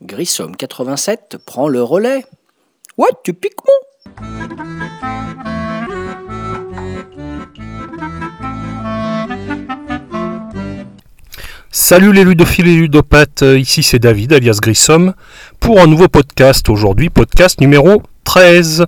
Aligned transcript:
Grissom 0.00 0.52
87 0.56 1.36
prend 1.44 1.68
le 1.68 1.82
relais. 1.82 2.24
Ouais, 2.96 3.08
tu 3.22 3.34
piques 3.34 3.52
mon 3.66 3.74
Salut 11.76 12.12
les 12.12 12.24
ludophiles 12.24 12.68
et 12.68 12.76
ludopathes, 12.76 13.42
ici 13.42 13.82
c'est 13.82 13.98
David 13.98 14.32
alias 14.32 14.58
Grissom 14.62 15.12
pour 15.64 15.80
un 15.80 15.86
nouveau 15.86 16.08
podcast 16.08 16.68
aujourd'hui, 16.68 17.08
podcast 17.08 17.58
numéro 17.58 18.02
13. 18.24 18.84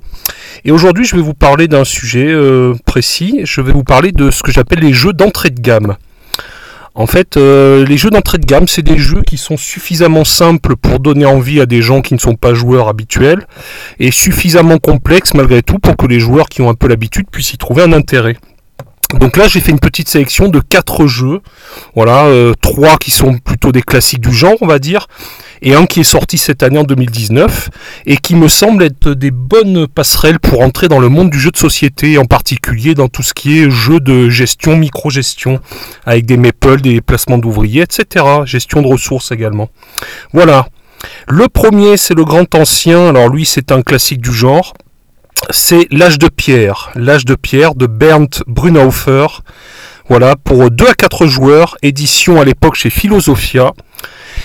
Et 0.67 0.71
aujourd'hui 0.71 1.07
je 1.07 1.17
vais 1.17 1.23
vous 1.23 1.33
parler 1.33 1.69
d'un 1.69 1.85
sujet 1.85 2.27
euh, 2.29 2.75
précis, 2.85 3.41
je 3.45 3.63
vais 3.63 3.73
vous 3.73 3.83
parler 3.83 4.13
de 4.13 4.31
ce 4.31 4.43
que 4.43 4.53
j'appelle 4.53 4.81
les 4.81 4.93
jeux 4.93 5.15
d'entrée 5.15 5.49
de 5.49 5.59
gamme. 5.59 5.97
En 6.95 7.07
fait, 7.07 7.39
euh, 7.39 7.87
les 7.87 7.97
jeux 7.97 8.11
d'entrée 8.11 8.37
de 8.37 8.45
gamme, 8.45 8.69
c'est 8.69 8.83
des 8.83 8.99
jeux 8.99 9.23
qui 9.23 9.39
sont 9.39 9.57
suffisamment 9.57 10.25
simples 10.25 10.77
pour 10.77 11.01
donner 11.01 11.25
envie 11.25 11.63
à 11.63 11.67
des 11.67 11.81
gens 11.81 12.03
qui 12.03 12.13
ne 12.13 12.19
sont 12.19 12.35
pas 12.35 12.53
joueurs 12.53 12.89
habituels, 12.89 13.47
et 13.99 14.11
suffisamment 14.11 14.77
complexes 14.77 15.33
malgré 15.33 15.63
tout 15.63 15.79
pour 15.79 15.97
que 15.97 16.07
les 16.07 16.21
joueurs 16.21 16.51
qui 16.51 16.61
ont 16.61 16.69
un 16.69 16.75
peu 16.75 16.89
l'habitude 16.89 17.27
puissent 17.31 17.55
y 17.55 17.59
trouver 17.59 17.85
un 17.85 17.95
intérêt. 17.95 18.37
Donc 19.15 19.37
là, 19.37 19.47
j'ai 19.47 19.61
fait 19.61 19.71
une 19.71 19.79
petite 19.79 20.09
sélection 20.09 20.49
de 20.49 20.59
quatre 20.59 21.07
jeux. 21.07 21.41
Voilà, 21.95 22.25
euh, 22.27 22.55
trois 22.61 22.97
qui 22.97 23.11
sont 23.11 23.39
plutôt 23.39 23.71
des 23.71 23.83
classiques 23.83 24.21
du 24.21 24.35
genre, 24.35 24.57
on 24.61 24.67
va 24.67 24.81
dire, 24.81 25.07
et 25.63 25.75
un 25.75 25.87
qui 25.87 26.01
est 26.01 26.05
sorti 26.05 26.39
cette 26.39 26.63
année 26.63 26.79
en 26.79 26.85
2019 26.85 27.71
et 28.07 28.17
qui 28.17 28.35
me 28.35 28.49
semble 28.49 28.83
être 28.83 29.11
des 29.11 29.31
bonnes 29.31 29.87
passerelles 29.87 30.41
pour 30.41 30.61
entrer 30.61 30.89
dans 30.89 30.99
le 30.99 31.09
monde 31.09 31.31
du 31.31 31.39
jeu 31.39 31.51
de 31.51 31.57
société, 31.57 32.19
en 32.19 32.25
particulier 32.25 32.95
dans 32.95 33.09
tout 33.09 33.23
ce 33.23 33.33
qui 33.33 33.61
est 33.61 33.71
jeu 33.71 34.01
de 34.01 34.29
gestion, 34.29 34.77
micro-gestion, 34.77 35.61
avec 36.05 36.27
des 36.27 36.37
meeples, 36.37 36.81
des 36.81 37.01
placements 37.01 37.39
d'ouvriers, 37.39 37.83
etc. 37.83 38.25
Gestion 38.45 38.83
de 38.83 38.89
ressources 38.89 39.31
également. 39.31 39.71
Voilà. 40.33 40.67
Le 41.29 41.49
premier, 41.49 41.97
c'est 41.97 42.15
le 42.15 42.25
grand 42.25 42.53
ancien. 42.57 43.09
Alors 43.09 43.29
lui, 43.29 43.47
c'est 43.47 43.71
un 43.71 43.83
classique 43.83 44.21
du 44.21 44.33
genre 44.33 44.75
c'est 45.51 45.87
L'âge 45.91 46.19
de 46.19 46.29
pierre, 46.29 46.91
L'âge 46.95 47.25
de 47.25 47.35
pierre 47.35 47.75
de 47.75 47.87
Bernd 47.87 48.29
Brunhofer. 48.47 49.27
Voilà, 50.09 50.37
pour 50.37 50.71
2 50.71 50.87
à 50.87 50.95
4 50.95 51.27
joueurs, 51.27 51.77
édition 51.83 52.41
à 52.41 52.45
l'époque 52.45 52.77
chez 52.77 52.91
Philosophia. 52.91 53.73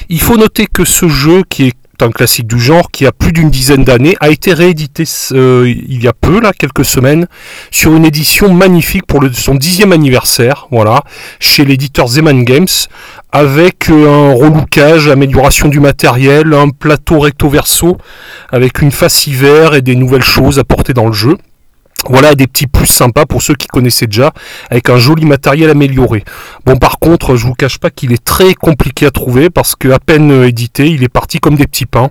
Il 0.09 0.22
faut 0.22 0.38
noter 0.38 0.66
que 0.66 0.86
ce 0.86 1.08
jeu, 1.08 1.44
qui 1.48 1.67
est 1.67 1.75
un 2.02 2.11
classique 2.11 2.47
du 2.47 2.59
genre, 2.59 2.91
qui 2.91 3.05
a 3.05 3.11
plus 3.11 3.31
d'une 3.31 3.49
dizaine 3.49 3.83
d'années, 3.83 4.16
a 4.19 4.30
été 4.30 4.53
réédité 4.53 5.03
euh, 5.31 5.67
il 5.67 6.03
y 6.03 6.08
a 6.08 6.13
peu, 6.13 6.39
là, 6.39 6.52
quelques 6.58 6.85
semaines, 6.85 7.27
sur 7.71 7.95
une 7.95 8.05
édition 8.05 8.53
magnifique 8.53 9.05
pour 9.05 9.23
son 9.33 9.55
dixième 9.55 9.91
anniversaire, 9.91 10.67
voilà, 10.71 11.03
chez 11.39 11.66
l'éditeur 11.66 12.08
Zeman 12.08 12.43
Games, 12.43 12.67
avec 13.31 13.89
euh, 13.89 14.08
un 14.08 14.33
relookage, 14.33 15.08
amélioration 15.08 15.67
du 15.67 15.80
matériel, 15.80 16.53
un 16.53 16.69
plateau 16.69 17.19
recto-verso, 17.19 17.97
avec 18.52 18.81
une 18.81 18.91
face 18.91 19.27
hiver 19.27 19.73
et 19.73 19.81
des 19.81 19.95
nouvelles 19.95 20.23
choses 20.23 20.59
apportées 20.59 20.93
dans 20.93 21.08
le 21.08 21.13
jeu. 21.13 21.38
Voilà 22.09 22.35
des 22.35 22.47
petits 22.47 22.67
plus 22.67 22.88
sympas 22.88 23.25
pour 23.25 23.41
ceux 23.41 23.53
qui 23.53 23.67
connaissaient 23.67 24.07
déjà, 24.07 24.31
avec 24.69 24.89
un 24.89 24.97
joli 24.97 25.25
matériel 25.25 25.69
amélioré. 25.69 26.23
Bon 26.66 26.77
par 26.77 26.99
contre, 26.99 27.35
je 27.35 27.45
vous 27.45 27.53
cache 27.53 27.77
pas 27.77 27.89
qu'il 27.89 28.11
est 28.11 28.23
très 28.23 28.53
compliqué 28.53 29.05
à 29.05 29.11
trouver 29.11 29.49
parce 29.49 29.75
que 29.75 29.89
à 29.89 29.99
peine 29.99 30.31
euh, 30.31 30.47
édité, 30.47 30.88
il 30.88 31.03
est 31.03 31.09
parti 31.09 31.39
comme 31.39 31.55
des 31.55 31.67
petits 31.67 31.85
pains. 31.85 32.09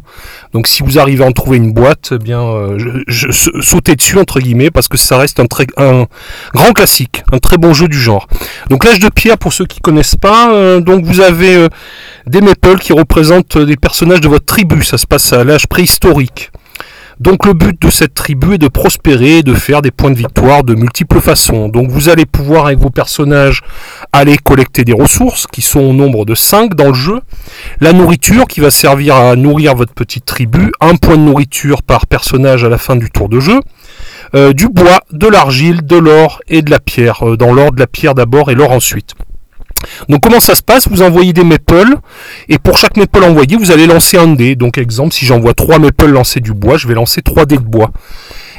Donc 0.52 0.68
si 0.68 0.82
vous 0.82 0.98
arrivez 0.98 1.24
à 1.24 1.26
en 1.26 1.32
trouver 1.32 1.56
une 1.56 1.72
boîte, 1.72 2.10
eh 2.12 2.18
bien 2.18 2.40
euh, 2.40 3.02
je, 3.06 3.30
je, 3.30 3.50
sautez 3.60 3.96
dessus 3.96 4.18
entre 4.18 4.40
guillemets 4.40 4.70
parce 4.70 4.88
que 4.88 4.96
ça 4.96 5.18
reste 5.18 5.40
un 5.40 5.46
très 5.46 5.66
un 5.76 6.06
grand 6.54 6.72
classique, 6.72 7.22
un 7.32 7.38
très 7.38 7.56
bon 7.56 7.74
jeu 7.74 7.88
du 7.88 7.98
genre. 7.98 8.28
Donc 8.68 8.84
l'âge 8.84 9.00
de 9.00 9.08
pierre 9.08 9.38
pour 9.38 9.52
ceux 9.52 9.66
qui 9.66 9.80
connaissent 9.80 10.16
pas, 10.16 10.52
euh, 10.52 10.80
donc 10.80 11.04
vous 11.04 11.20
avez 11.20 11.66
des 12.26 12.40
meeples 12.40 12.78
qui 12.78 12.92
représentent 12.92 13.58
des 13.58 13.76
personnages 13.76 14.20
de 14.20 14.28
votre 14.28 14.46
tribu. 14.46 14.82
Ça 14.84 14.98
se 14.98 15.06
passe 15.06 15.32
à 15.32 15.44
l'âge 15.44 15.66
préhistorique. 15.66 16.50
Donc 17.20 17.44
le 17.44 17.52
but 17.52 17.80
de 17.82 17.90
cette 17.90 18.14
tribu 18.14 18.54
est 18.54 18.58
de 18.58 18.68
prospérer, 18.68 19.42
de 19.42 19.52
faire 19.52 19.82
des 19.82 19.90
points 19.90 20.10
de 20.10 20.16
victoire 20.16 20.64
de 20.64 20.74
multiples 20.74 21.20
façons. 21.20 21.68
Donc 21.68 21.90
vous 21.90 22.08
allez 22.08 22.24
pouvoir 22.24 22.64
avec 22.64 22.78
vos 22.78 22.88
personnages 22.88 23.60
aller 24.10 24.38
collecter 24.38 24.84
des 24.84 24.94
ressources 24.94 25.46
qui 25.46 25.60
sont 25.60 25.80
au 25.80 25.92
nombre 25.92 26.24
de 26.24 26.34
5 26.34 26.74
dans 26.74 26.88
le 26.88 26.94
jeu. 26.94 27.20
La 27.80 27.92
nourriture 27.92 28.46
qui 28.46 28.60
va 28.60 28.70
servir 28.70 29.16
à 29.16 29.36
nourrir 29.36 29.74
votre 29.74 29.92
petite 29.92 30.24
tribu, 30.24 30.72
un 30.80 30.96
point 30.96 31.18
de 31.18 31.22
nourriture 31.22 31.82
par 31.82 32.06
personnage 32.06 32.64
à 32.64 32.70
la 32.70 32.78
fin 32.78 32.96
du 32.96 33.10
tour 33.10 33.28
de 33.28 33.38
jeu. 33.38 33.60
Euh, 34.34 34.54
du 34.54 34.68
bois, 34.68 35.00
de 35.10 35.26
l'argile, 35.26 35.84
de 35.84 35.96
l'or 35.96 36.40
et 36.48 36.62
de 36.62 36.70
la 36.70 36.78
pierre. 36.78 37.28
Euh, 37.28 37.36
dans 37.36 37.52
l'ordre 37.52 37.74
de 37.74 37.80
la 37.80 37.86
pierre 37.86 38.14
d'abord 38.14 38.50
et 38.50 38.54
l'or 38.54 38.70
ensuite. 38.70 39.14
Donc 40.08 40.20
comment 40.22 40.40
ça 40.40 40.54
se 40.54 40.62
passe? 40.62 40.88
Vous 40.88 41.02
envoyez 41.02 41.32
des 41.32 41.44
meeples 41.44 41.96
et 42.48 42.58
pour 42.58 42.78
chaque 42.78 42.96
meeple 42.96 43.22
envoyé, 43.24 43.56
vous 43.56 43.70
allez 43.70 43.86
lancer 43.86 44.16
un 44.16 44.28
dé. 44.28 44.56
Donc 44.56 44.78
exemple, 44.78 45.12
si 45.12 45.26
j'envoie 45.26 45.54
3 45.54 45.78
meeples 45.78 46.06
lancer 46.06 46.40
du 46.40 46.52
bois, 46.52 46.76
je 46.76 46.88
vais 46.88 46.94
lancer 46.94 47.22
3 47.22 47.46
dés 47.46 47.56
de 47.56 47.62
bois. 47.62 47.90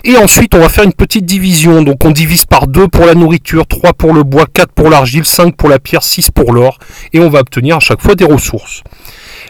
Et 0.03 0.17
ensuite, 0.17 0.55
on 0.55 0.59
va 0.59 0.69
faire 0.69 0.83
une 0.83 0.93
petite 0.93 1.25
division. 1.25 1.83
Donc 1.83 2.03
on 2.05 2.11
divise 2.11 2.45
par 2.45 2.67
2 2.67 2.87
pour 2.87 3.05
la 3.05 3.13
nourriture, 3.13 3.67
3 3.67 3.93
pour 3.93 4.13
le 4.13 4.23
bois, 4.23 4.45
4 4.51 4.71
pour 4.71 4.89
l'argile, 4.89 5.25
5 5.25 5.55
pour 5.55 5.69
la 5.69 5.79
pierre, 5.79 6.03
6 6.03 6.31
pour 6.31 6.53
l'or. 6.53 6.79
Et 7.13 7.19
on 7.19 7.29
va 7.29 7.39
obtenir 7.39 7.77
à 7.77 7.79
chaque 7.79 8.01
fois 8.01 8.15
des 8.15 8.25
ressources. 8.25 8.81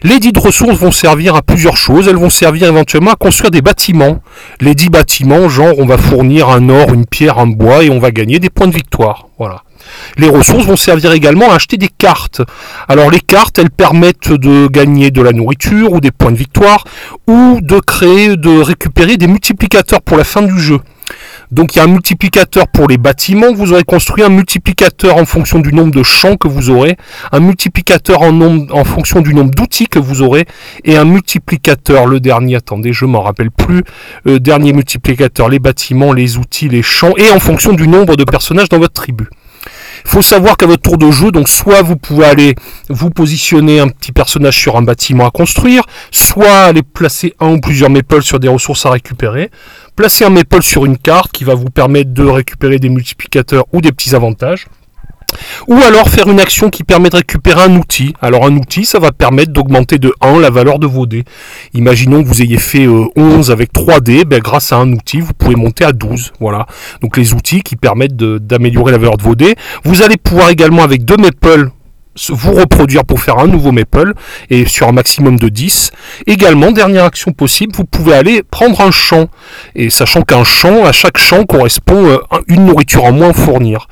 Les 0.04 0.20
dites 0.20 0.38
ressources 0.38 0.78
vont 0.78 0.92
servir 0.92 1.36
à 1.36 1.42
plusieurs 1.42 1.78
choses. 1.78 2.08
Elles 2.08 2.18
vont 2.18 2.30
servir 2.30 2.68
éventuellement 2.68 3.12
à 3.12 3.16
construire 3.16 3.52
des 3.52 3.62
bâtiments. 3.62 4.22
Les 4.60 4.76
10 4.76 4.90
bâtiments, 4.90 5.48
genre 5.48 5.76
on 5.78 5.86
va 5.86 5.98
fournir 5.98 6.50
un 6.50 6.68
or, 6.70 6.94
une 6.94 7.06
pierre, 7.06 7.40
un 7.40 7.48
bois 7.48 7.84
et 7.84 7.90
on 7.90 8.00
va 8.00 8.12
gagner 8.12 8.40
des 8.40 8.50
points 8.50 8.68
de 8.68 8.74
victoire. 8.74 9.28
Voilà. 9.38 9.64
Les 10.18 10.30
ressources 10.30 10.66
vont 10.66 10.76
servir 10.76 11.12
également 11.12 11.52
à 11.52 11.56
acheter 11.56 11.78
des 11.78 11.90
cartes. 11.90 12.42
Alors 12.88 13.10
les 13.10 13.20
cartes, 13.20 13.60
elles 13.60 13.72
permettent 13.72 14.32
de 14.32 14.68
gagner 14.68 15.12
de 15.12 15.22
la 15.22 15.32
nourriture 15.32 15.94
ou 15.94 16.00
des 16.00 16.12
points 16.12 16.32
de 16.32 16.38
victoire 16.38 16.84
ou 17.28 17.60
de 17.62 17.80
créer, 17.80 18.36
de 18.38 18.62
récupérer 18.62 19.18
des 19.18 19.28
multiplicateurs 19.28 20.02
pour 20.02 20.18
la 20.18 20.24
fin 20.24 20.42
du 20.42 20.60
jeu. 20.60 20.80
Donc 21.52 21.76
il 21.76 21.80
y 21.80 21.82
a 21.82 21.84
un 21.84 21.88
multiplicateur 21.88 22.68
pour 22.70 22.88
les 22.88 22.98
bâtiments, 22.98 23.54
vous 23.54 23.74
aurez 23.74 23.84
construit 23.84 24.24
un 24.24 24.30
multiplicateur 24.30 25.18
en 25.18 25.26
fonction 25.26 25.60
du 25.60 25.74
nombre 25.74 25.92
de 25.92 26.02
champs 26.04 26.38
que 26.38 26.48
vous 26.48 26.70
aurez, 26.70 26.96
un 27.34 27.42
multiplicateur 27.42 28.22
en, 28.22 28.84
fonction 28.86 29.20
du 29.20 29.34
nombre 29.34 29.52
d'outils 29.52 29.88
que 29.88 30.00
vous 30.00 30.22
aurez, 30.22 30.46
et 30.86 30.96
un 30.96 31.04
multiplicateur, 31.04 32.06
le 32.06 32.22
dernier, 32.22 32.56
attendez, 32.56 32.94
je 32.94 33.04
m'en 33.04 33.22
rappelle 33.22 33.52
plus, 33.52 33.84
euh, 34.28 34.40
dernier 34.40 34.72
multiplicateur, 34.72 35.50
les 35.50 35.60
bâtiments, 35.60 36.14
les 36.14 36.38
outils, 36.38 36.70
les 36.70 36.82
champs, 36.82 37.14
et 37.18 37.30
en 37.32 37.40
fonction 37.40 37.74
du 37.74 37.88
nombre 37.88 38.16
de 38.16 38.24
personnages 38.24 38.70
dans 38.70 38.80
votre 38.80 38.94
tribu. 38.94 39.28
Il 40.06 40.10
faut 40.10 40.22
savoir 40.22 40.58
qu'à 40.58 40.66
votre 40.66 40.82
tour 40.82 40.98
de 40.98 41.10
jeu, 41.12 41.32
donc 41.32 41.50
soit 41.50 41.82
vous 41.82 41.96
pouvez 41.96 42.26
aller 42.26 42.56
vous 42.90 43.10
positionner 43.10 43.80
un 43.80 43.88
petit 43.88 44.12
personnage 44.12 44.58
sur 44.58 44.76
un 44.78 44.82
bâtiment 44.82 45.26
à 45.28 45.32
construire, 45.32 45.84
soit 46.12 46.66
aller 46.66 46.84
placer 46.84 47.34
un 47.40 47.54
ou 47.54 47.60
plusieurs 47.60 47.90
meeples 47.90 48.24
sur 48.24 48.40
des 48.40 48.48
ressources 48.48 48.86
à 48.86 48.92
récupérer, 48.92 49.50
placer 49.96 50.26
un 50.26 50.30
meeple 50.30 50.62
sur 50.62 50.86
une 50.86 50.98
carte 50.98 51.32
qui 51.32 51.44
va 51.44 51.56
vous 51.56 51.70
permettre 51.70 52.14
de 52.14 52.26
récupérer 52.26 52.80
des 52.80 52.90
multiplicateurs 52.90 53.66
ou 53.72 53.82
des 53.82 53.92
petits 53.92 54.16
avantages. 54.16 54.68
Ou 55.68 55.76
alors 55.76 56.10
faire 56.10 56.30
une 56.30 56.40
action 56.40 56.70
qui 56.70 56.84
permet 56.84 57.10
de 57.10 57.18
récupérer 57.18 57.62
un 57.62 57.76
outil. 57.76 58.14
Alors 58.22 58.46
un 58.46 58.56
outil, 58.56 58.86
ça 58.86 59.00
va 59.00 59.12
permettre 59.12 59.52
d'augmenter 59.52 59.98
de 59.98 60.14
1 60.22 60.40
la 60.40 60.50
valeur 60.50 60.80
de 60.80 60.88
vos 60.88 61.06
dés. 61.06 61.24
Imaginons 61.74 62.24
que 62.24 62.28
vous 62.28 62.42
ayez 62.42 62.58
fait 62.58 62.88
11 62.88 63.10
euh, 63.18 63.54
avec 63.54 63.72
3 63.74 64.00
dés, 64.00 64.26
ben, 64.26 64.40
grâce 64.40 64.72
à 64.72 64.78
un 64.78 64.92
outil, 64.92 65.20
vous 65.20 65.34
pouvez 65.34 65.56
monter 65.56 65.84
à 65.84 65.92
12. 65.92 66.34
Voilà. 66.40 66.66
Donc 67.02 67.18
les 67.18 67.34
outils 67.34 67.62
qui 67.62 67.76
permettent 67.76 68.16
d'améliorer 68.16 68.92
la 68.92 68.98
valeur 68.98 69.18
de 69.18 69.24
vos 69.24 69.36
dés. 69.36 69.56
Vous 69.84 70.02
allez 70.02 70.18
pouvoir 70.18 70.50
également 70.50 70.84
avec 70.84 71.06
deux 71.06 71.18
meeples 71.18 71.72
vous 72.30 72.54
reproduire 72.54 73.06
pour 73.06 73.20
faire 73.22 73.40
un 73.40 73.48
nouveau 73.48 73.72
maple 73.72 74.14
et 74.50 74.66
sur 74.66 74.88
un 74.88 74.92
maximum 74.92 75.40
de 75.40 75.50
10. 75.50 75.92
Également, 76.28 76.72
dernière 76.72 77.06
action 77.06 77.32
possible, 77.32 77.74
vous 77.76 77.86
pouvez 77.86 78.14
aller 78.14 78.44
prendre 78.44 78.82
un 78.82 78.92
champ 78.92 79.28
et 79.76 79.90
sachant 79.90 80.22
qu'un 80.22 80.44
champ, 80.44 80.86
à 80.86 80.92
chaque 80.92 81.18
champ 81.18 81.46
correspond 81.46 82.06
euh, 82.06 82.18
une 82.48 82.66
nourriture 82.66 83.06
en 83.06 83.12
moins 83.12 83.30
à 83.30 83.34
fournir. 83.34 83.88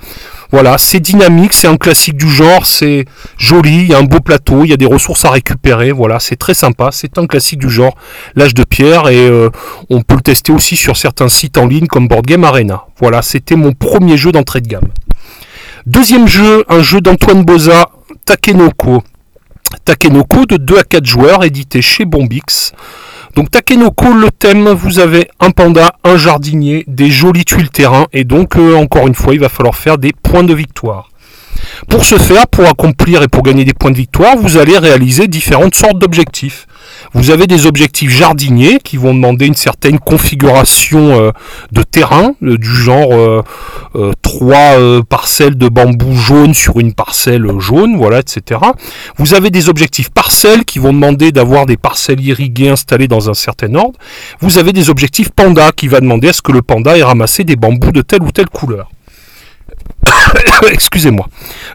Voilà, 0.51 0.79
c'est 0.79 0.99
dynamique, 0.99 1.53
c'est 1.53 1.67
un 1.67 1.77
classique 1.77 2.17
du 2.17 2.27
genre, 2.27 2.65
c'est 2.65 3.05
joli, 3.37 3.81
il 3.81 3.87
y 3.89 3.93
a 3.93 3.99
un 3.99 4.03
beau 4.03 4.19
plateau, 4.19 4.63
il 4.63 4.71
y 4.71 4.73
a 4.73 4.77
des 4.77 4.87
ressources 4.87 5.23
à 5.25 5.29
récupérer, 5.29 5.91
voilà, 5.91 6.19
c'est 6.19 6.37
très 6.37 6.55
sympa, 6.55 6.89
c'est 6.91 7.19
un 7.19 7.27
classique 7.27 7.59
du 7.59 7.69
genre, 7.69 7.95
l'âge 8.35 8.55
de 8.55 8.63
pierre, 8.63 9.09
et 9.09 9.27
euh, 9.27 9.51
on 9.91 10.01
peut 10.01 10.15
le 10.15 10.21
tester 10.21 10.51
aussi 10.51 10.75
sur 10.75 10.97
certains 10.97 11.27
sites 11.27 11.59
en 11.59 11.67
ligne 11.67 11.85
comme 11.85 12.07
Board 12.07 12.25
Game 12.25 12.43
Arena. 12.43 12.85
Voilà, 12.99 13.21
c'était 13.21 13.55
mon 13.55 13.73
premier 13.73 14.17
jeu 14.17 14.31
d'entrée 14.31 14.61
de 14.61 14.67
gamme. 14.67 14.87
Deuxième 15.85 16.27
jeu, 16.27 16.65
un 16.67 16.81
jeu 16.81 16.99
d'Antoine 16.99 17.43
Boza, 17.43 17.89
Takenoko. 18.25 19.03
Takenoko 19.85 20.45
de 20.47 20.57
2 20.57 20.77
à 20.79 20.83
4 20.83 21.05
joueurs, 21.05 21.43
édité 21.43 21.81
chez 21.81 22.05
Bombix. 22.05 22.73
Donc 23.35 23.51
Takenoko, 23.51 24.13
le 24.13 24.31
thème, 24.31 24.69
vous 24.69 24.99
avez 24.99 25.29
un 25.39 25.51
panda, 25.51 25.93
un 26.03 26.17
jardinier, 26.17 26.83
des 26.87 27.09
jolis 27.09 27.45
tuiles 27.45 27.69
terrain, 27.69 28.07
et 28.11 28.23
donc 28.23 28.57
euh, 28.57 28.75
encore 28.75 29.07
une 29.07 29.15
fois, 29.15 29.33
il 29.33 29.39
va 29.39 29.49
falloir 29.49 29.75
faire 29.75 29.97
des 29.97 30.11
points 30.11 30.43
de 30.43 30.53
victoire. 30.53 31.09
Pour 31.89 32.03
ce 32.05 32.17
faire, 32.17 32.47
pour 32.47 32.65
accomplir 32.65 33.21
et 33.21 33.27
pour 33.27 33.43
gagner 33.43 33.65
des 33.65 33.73
points 33.73 33.91
de 33.91 33.97
victoire, 33.97 34.35
vous 34.37 34.57
allez 34.57 34.77
réaliser 34.77 35.27
différentes 35.27 35.75
sortes 35.75 35.99
d'objectifs. 35.99 36.67
Vous 37.13 37.31
avez 37.31 37.47
des 37.47 37.65
objectifs 37.65 38.11
jardiniers 38.11 38.79
qui 38.83 38.97
vont 38.97 39.13
demander 39.13 39.47
une 39.47 39.55
certaine 39.55 39.97
configuration 39.99 41.19
euh, 41.19 41.31
de 41.71 41.81
terrain, 41.81 42.35
euh, 42.43 42.57
du 42.57 42.69
genre 42.69 43.09
euh, 43.11 44.11
trois 44.21 45.01
parcelles 45.09 45.57
de 45.57 45.67
bambou 45.67 46.15
jaune 46.15 46.53
sur 46.53 46.79
une 46.79 46.93
parcelle 46.93 47.47
jaune, 47.59 47.97
voilà, 47.97 48.19
etc. 48.19 48.61
Vous 49.17 49.33
avez 49.33 49.49
des 49.49 49.69
objectifs 49.69 50.09
parcelles 50.09 50.65
qui 50.65 50.77
vont 50.77 50.93
demander 50.93 51.31
d'avoir 51.31 51.65
des 51.65 51.77
parcelles 51.77 52.21
irriguées 52.21 52.69
installées 52.69 53.07
dans 53.07 53.29
un 53.29 53.33
certain 53.33 53.73
ordre. 53.73 53.97
Vous 54.41 54.59
avez 54.59 54.73
des 54.73 54.89
objectifs 54.89 55.29
panda 55.31 55.71
qui 55.71 55.87
va 55.87 56.01
demander 56.01 56.29
à 56.29 56.33
ce 56.33 56.41
que 56.41 56.51
le 56.51 56.61
panda 56.61 56.97
ait 56.97 57.03
ramassé 57.03 57.43
des 57.43 57.55
bambous 57.55 57.91
de 57.91 58.01
telle 58.01 58.21
ou 58.21 58.31
telle 58.31 58.49
couleur. 58.49 58.89
Excusez-moi. 60.71 61.27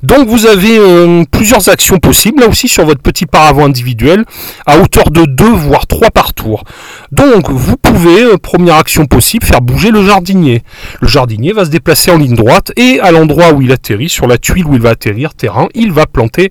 Donc 0.03 0.29
vous 0.29 0.47
avez 0.47 0.79
euh, 0.79 1.25
plusieurs 1.31 1.69
actions 1.69 1.99
possibles, 1.99 2.41
là 2.41 2.49
aussi 2.49 2.69
sur 2.69 2.85
votre 2.85 3.01
petit 3.01 3.27
paravent 3.27 3.65
individuel, 3.65 4.25
à 4.67 4.79
hauteur 4.79 5.11
de 5.11 5.25
2 5.25 5.45
voire 5.45 5.87
3 5.87 6.11
par 6.11 6.35
tour. 6.35 6.65
Donc 7.13 7.51
vous 7.51 7.77
pouvez, 7.77 8.25
euh, 8.25 8.37
première 8.37 8.77
action 8.77 9.07
possible, 9.07 9.45
faire 9.45 9.61
bouger 9.61 9.91
le 9.91 10.05
jardinier. 10.05 10.63
Le 11.01 11.09
jardinier 11.09 11.53
va 11.53 11.65
se 11.65 11.71
déplacer 11.71 12.11
en 12.11 12.19
ligne 12.19 12.35
droite 12.35 12.73
et 12.77 13.01
à 13.01 13.11
l'endroit 13.11 13.53
où 13.53 13.63
il 13.63 13.73
atterrit, 13.73 14.09
sur 14.09 14.27
la 14.27 14.39
tuile 14.39 14.67
où 14.67 14.75
il 14.75 14.81
va 14.81 14.91
atterrir, 14.91 15.35
terrain, 15.35 15.69
il 15.75 15.93
va 15.93 16.07
planter 16.07 16.51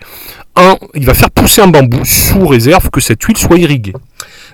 un, 0.55 0.77
il 0.93 1.05
va 1.05 1.13
faire 1.13 1.31
pousser 1.31 1.61
un 1.61 1.67
bambou 1.67 2.05
sous 2.05 2.45
réserve 2.45 2.89
que 2.89 3.01
cette 3.01 3.19
tuile 3.19 3.37
soit 3.37 3.57
irriguée. 3.57 3.93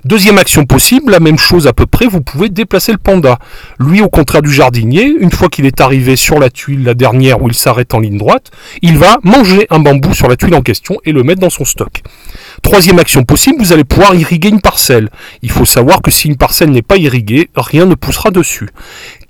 Deuxième 0.06 0.38
action 0.38 0.66
possible, 0.66 1.12
la 1.12 1.20
même 1.20 1.38
chose 1.38 1.68
à 1.68 1.74
peu 1.74 1.86
près, 1.86 2.08
vous 2.08 2.22
pouvez 2.22 2.48
déplacer 2.50 2.94
le 2.94 2.98
panda. 2.98 3.38
Lui, 3.80 4.02
au 4.02 4.10
contraire 4.10 4.42
du 4.42 4.52
jardinier, 4.52 5.04
une 5.04 5.32
fois 5.32 5.50
qu'il 5.50 5.66
est 5.66 5.82
arrivé 5.82 6.16
sur 6.16 6.40
la 6.40 6.50
tuile, 6.50 6.86
la 6.86 6.94
dernière 6.94 7.42
où 7.42 7.48
il 7.50 7.54
s'arrête 7.54 7.94
en 7.94 8.00
ligne 8.00 8.18
droite, 8.18 8.52
il 8.82 8.98
va 8.98 9.20
manger 9.24 9.68
un 9.70 9.80
bambou 9.80 10.14
sur 10.14 10.30
la 10.30 10.38
tuile 10.38 10.56
en 10.56 10.62
question 10.62 10.98
et 11.04 11.12
le 11.12 11.24
mettre 11.24 11.42
dans 11.42 11.50
son 11.50 11.66
stock. 11.66 12.02
Troisième 12.62 13.00
action 13.00 13.24
possible, 13.24 13.58
vous 13.60 13.74
allez 13.74 13.84
pouvoir 13.84 14.16
irriguer 14.16 14.50
une 14.50 14.62
parcelle. 14.62 15.10
Il 15.42 15.52
faut 15.52 15.66
savoir 15.66 16.02
que 16.02 16.12
si 16.12 16.28
une 16.28 16.38
parcelle 16.38 16.72
n'est 16.72 16.82
pas 16.82 16.98
irriguée, 16.98 17.50
rien 17.56 17.86
ne 17.86 17.96
poussera 17.96 18.32
dessus. 18.32 18.70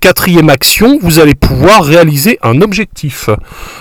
Quatrième 0.00 0.48
action, 0.50 0.98
vous 1.02 1.18
allez 1.18 1.34
pouvoir 1.34 1.84
réaliser 1.84 2.38
un 2.42 2.60
objectif. 2.60 3.28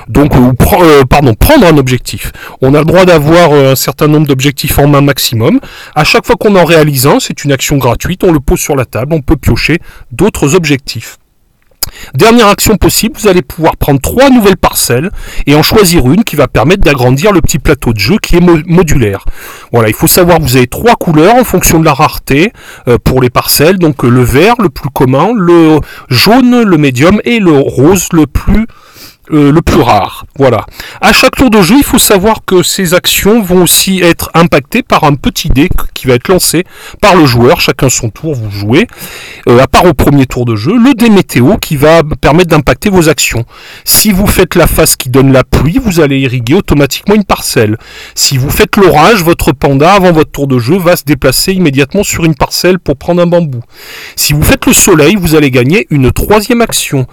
Donc, 0.07 0.35
euh, 0.35 0.51
euh, 0.73 1.03
pardon, 1.05 1.33
prendre 1.33 1.65
un 1.65 1.77
objectif. 1.77 2.31
On 2.61 2.73
a 2.73 2.79
le 2.79 2.85
droit 2.85 3.05
d'avoir 3.05 3.51
euh, 3.51 3.71
un 3.71 3.75
certain 3.75 4.07
nombre 4.07 4.27
d'objectifs 4.27 4.79
en 4.79 4.87
main 4.87 5.01
maximum. 5.01 5.59
À 5.95 6.03
chaque 6.03 6.25
fois 6.25 6.35
qu'on 6.35 6.55
en 6.55 6.65
réalise 6.65 7.07
un, 7.07 7.19
c'est 7.19 7.43
une 7.43 7.51
action 7.51 7.77
gratuite, 7.77 8.23
on 8.23 8.31
le 8.31 8.39
pose 8.39 8.59
sur 8.59 8.75
la 8.75 8.85
table, 8.85 9.13
on 9.13 9.21
peut 9.21 9.37
piocher 9.37 9.79
d'autres 10.11 10.55
objectifs. 10.55 11.17
Dernière 12.13 12.47
action 12.47 12.75
possible, 12.75 13.15
vous 13.19 13.27
allez 13.27 13.41
pouvoir 13.41 13.77
prendre 13.77 13.99
trois 13.99 14.29
nouvelles 14.29 14.57
parcelles 14.57 15.11
et 15.45 15.55
en 15.55 15.63
choisir 15.63 16.09
une 16.09 16.23
qui 16.23 16.35
va 16.35 16.47
permettre 16.47 16.83
d'agrandir 16.83 17.31
le 17.31 17.41
petit 17.41 17.59
plateau 17.59 17.93
de 17.93 17.99
jeu 17.99 18.17
qui 18.21 18.37
est 18.37 18.41
modulaire. 18.41 19.25
Voilà, 19.71 19.89
il 19.89 19.93
faut 19.93 20.07
savoir 20.07 20.37
que 20.37 20.43
vous 20.43 20.57
avez 20.57 20.67
trois 20.67 20.95
couleurs 20.95 21.35
en 21.35 21.43
fonction 21.43 21.79
de 21.79 21.85
la 21.85 21.93
rareté 21.93 22.51
euh, 22.87 22.97
pour 23.03 23.21
les 23.21 23.29
parcelles. 23.29 23.77
Donc 23.77 24.03
euh, 24.03 24.09
le 24.09 24.23
vert, 24.23 24.55
le 24.59 24.69
plus 24.69 24.89
commun, 24.89 25.31
le 25.35 25.79
jaune, 26.09 26.63
le 26.63 26.77
médium 26.77 27.21
et 27.25 27.39
le 27.39 27.57
rose, 27.57 28.09
le 28.13 28.27
plus 28.27 28.67
euh, 29.31 29.51
le 29.51 29.61
plus 29.61 29.81
rare. 29.81 30.25
Voilà. 30.37 30.65
À 31.01 31.13
chaque 31.13 31.35
tour 31.35 31.49
de 31.49 31.61
jeu, 31.61 31.75
il 31.77 31.83
faut 31.83 31.99
savoir 31.99 32.45
que 32.45 32.63
ces 32.63 32.93
actions 32.93 33.41
vont 33.41 33.63
aussi 33.63 34.01
être 34.01 34.31
impactées 34.33 34.83
par 34.83 35.03
un 35.03 35.15
petit 35.15 35.49
dé 35.49 35.69
qui 35.93 36.07
va 36.07 36.15
être 36.15 36.27
lancé 36.27 36.65
par 37.01 37.15
le 37.15 37.25
joueur. 37.25 37.61
Chacun 37.61 37.89
son 37.89 38.09
tour, 38.09 38.33
vous 38.33 38.51
jouez. 38.51 38.87
Euh, 39.47 39.59
à 39.59 39.67
part 39.67 39.85
au 39.85 39.93
premier 39.93 40.25
tour 40.25 40.45
de 40.45 40.55
jeu, 40.55 40.77
le 40.77 40.93
dé 40.93 41.09
météo 41.09 41.57
qui 41.57 41.75
va 41.75 42.01
permettre 42.21 42.49
d'impacter 42.49 42.89
vos 42.89 43.09
actions. 43.09 43.45
Si 43.85 44.11
vous 44.11 44.27
faites 44.27 44.55
la 44.55 44.67
phase 44.67 44.95
qui 44.95 45.09
donne 45.09 45.31
la 45.31 45.43
pluie, 45.43 45.79
vous 45.83 45.99
allez 45.99 46.19
irriguer 46.19 46.55
automatiquement 46.55 47.15
une 47.15 47.25
parcelle. 47.25 47.77
Si 48.15 48.37
vous 48.37 48.49
faites 48.49 48.77
l'orage, 48.77 49.23
votre 49.23 49.51
panda 49.51 49.93
avant 49.93 50.11
votre 50.11 50.31
tour 50.31 50.47
de 50.47 50.59
jeu 50.59 50.77
va 50.77 50.95
se 50.95 51.03
déplacer 51.03 51.53
immédiatement 51.53 52.03
sur 52.03 52.25
une 52.25 52.35
parcelle 52.35 52.79
pour 52.79 52.97
prendre 52.97 53.21
un 53.21 53.27
bambou. 53.27 53.61
Si 54.15 54.33
vous 54.33 54.43
faites 54.43 54.65
le 54.65 54.73
soleil, 54.73 55.15
vous 55.15 55.35
allez 55.35 55.51
gagner 55.51 55.87
une 55.89 56.11
troisième 56.11 56.61
action. 56.61 57.07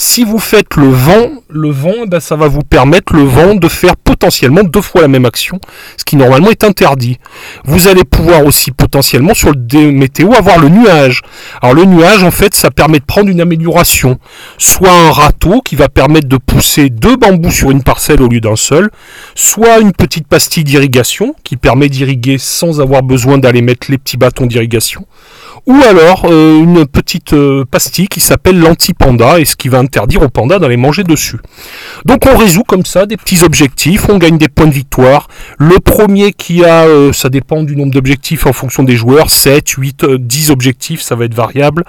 Si 0.00 0.22
vous 0.22 0.38
faites 0.38 0.76
le 0.76 0.88
vent, 0.88 1.28
le 1.50 1.70
vent, 1.70 2.04
eh 2.04 2.06
ben, 2.06 2.20
ça 2.20 2.36
va 2.36 2.46
vous 2.46 2.62
permettre 2.62 3.14
le 3.14 3.24
vent 3.24 3.56
de 3.56 3.66
faire 3.66 3.96
potentiellement 3.96 4.62
deux 4.62 4.80
fois 4.80 5.00
la 5.00 5.08
même 5.08 5.26
action, 5.26 5.58
ce 5.96 6.04
qui 6.04 6.14
normalement 6.14 6.50
est 6.50 6.62
interdit. 6.62 7.18
Vous 7.64 7.88
allez 7.88 8.04
pouvoir 8.04 8.46
aussi 8.46 8.70
potentiellement 8.70 9.34
sur 9.34 9.50
le 9.50 9.90
météo 9.90 10.34
avoir 10.34 10.60
le 10.60 10.68
nuage. 10.68 11.22
Alors 11.60 11.74
le 11.74 11.84
nuage 11.84 12.22
en 12.22 12.30
fait 12.30 12.54
ça 12.54 12.70
permet 12.70 13.00
de 13.00 13.04
prendre 13.04 13.28
une 13.28 13.40
amélioration. 13.40 14.20
Soit 14.56 14.92
un 14.92 15.10
râteau 15.10 15.62
qui 15.62 15.74
va 15.74 15.88
permettre 15.88 16.28
de 16.28 16.36
pousser 16.36 16.90
deux 16.90 17.16
bambous 17.16 17.50
sur 17.50 17.72
une 17.72 17.82
parcelle 17.82 18.22
au 18.22 18.28
lieu 18.28 18.40
d'un 18.40 18.54
seul, 18.54 18.90
soit 19.34 19.80
une 19.80 19.90
petite 19.90 20.28
pastille 20.28 20.62
d'irrigation 20.62 21.34
qui 21.42 21.56
permet 21.56 21.88
d'irriguer 21.88 22.38
sans 22.38 22.80
avoir 22.80 23.02
besoin 23.02 23.38
d'aller 23.38 23.62
mettre 23.62 23.90
les 23.90 23.98
petits 23.98 24.16
bâtons 24.16 24.46
d'irrigation 24.46 25.06
ou 25.68 25.76
alors 25.86 26.24
euh, 26.24 26.58
une 26.62 26.86
petite 26.86 27.34
euh, 27.34 27.64
pastille 27.70 28.08
qui 28.08 28.20
s'appelle 28.20 28.58
l'anti-panda 28.58 29.38
et 29.38 29.44
ce 29.44 29.54
qui 29.54 29.68
va 29.68 29.78
interdire 29.78 30.22
aux 30.22 30.30
pandas 30.30 30.58
d'aller 30.58 30.78
manger 30.78 31.04
dessus. 31.04 31.38
Donc 32.06 32.24
on 32.26 32.36
résout 32.36 32.64
comme 32.64 32.86
ça 32.86 33.04
des 33.04 33.18
petits 33.18 33.44
objectifs, 33.44 34.08
on 34.08 34.16
gagne 34.16 34.38
des 34.38 34.48
points 34.48 34.66
de 34.66 34.72
victoire. 34.72 35.28
Le 35.58 35.78
premier 35.78 36.32
qui 36.32 36.64
a, 36.64 36.86
euh, 36.86 37.12
ça 37.12 37.28
dépend 37.28 37.62
du 37.62 37.76
nombre 37.76 37.92
d'objectifs 37.92 38.46
en 38.46 38.54
fonction 38.54 38.82
des 38.82 38.96
joueurs, 38.96 39.28
7, 39.28 39.68
8, 39.68 40.06
10 40.06 40.50
objectifs, 40.50 41.02
ça 41.02 41.14
va 41.14 41.26
être 41.26 41.34
variable, 41.34 41.84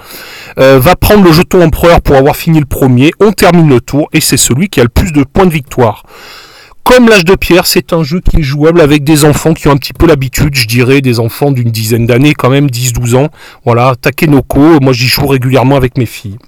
va 0.58 0.96
prendre 0.98 1.24
le 1.24 1.32
jeton 1.32 1.62
empereur 1.62 2.02
pour 2.02 2.18
avoir 2.18 2.36
fini 2.36 2.60
le 2.60 2.66
premier, 2.66 3.12
on 3.22 3.32
termine 3.32 3.70
le 3.70 3.80
tour 3.80 4.10
et 4.12 4.20
c'est 4.20 4.38
celui 4.38 4.68
qui 4.68 4.82
a 4.82 4.84
le 4.84 4.90
plus 4.90 5.14
de 5.14 5.24
points 5.24 5.46
de 5.46 5.54
victoire. 5.54 6.04
Comme 6.90 7.08
l'âge 7.08 7.24
de 7.24 7.36
pierre, 7.36 7.68
c'est 7.68 7.94
un 7.94 8.02
jeu 8.02 8.20
qui 8.20 8.38
est 8.38 8.42
jouable 8.42 8.82
avec 8.82 9.04
des 9.04 9.24
enfants 9.24 9.54
qui 9.54 9.68
ont 9.68 9.72
un 9.72 9.78
petit 9.78 9.94
peu 9.94 10.08
l'habitude, 10.08 10.56
je 10.56 10.66
dirais, 10.66 11.02
des 11.02 11.20
enfants 11.20 11.52
d'une 11.52 11.70
dizaine 11.70 12.08
d'années, 12.08 12.34
quand 12.34 12.50
même 12.50 12.66
10-12 12.66 13.16
ans. 13.16 13.28
Voilà, 13.64 13.94
Takenoko, 14.02 14.80
moi 14.80 14.92
j'y 14.92 15.06
joue 15.06 15.28
régulièrement 15.28 15.76
avec 15.76 16.00
mes 16.00 16.08
filles. 16.08 16.40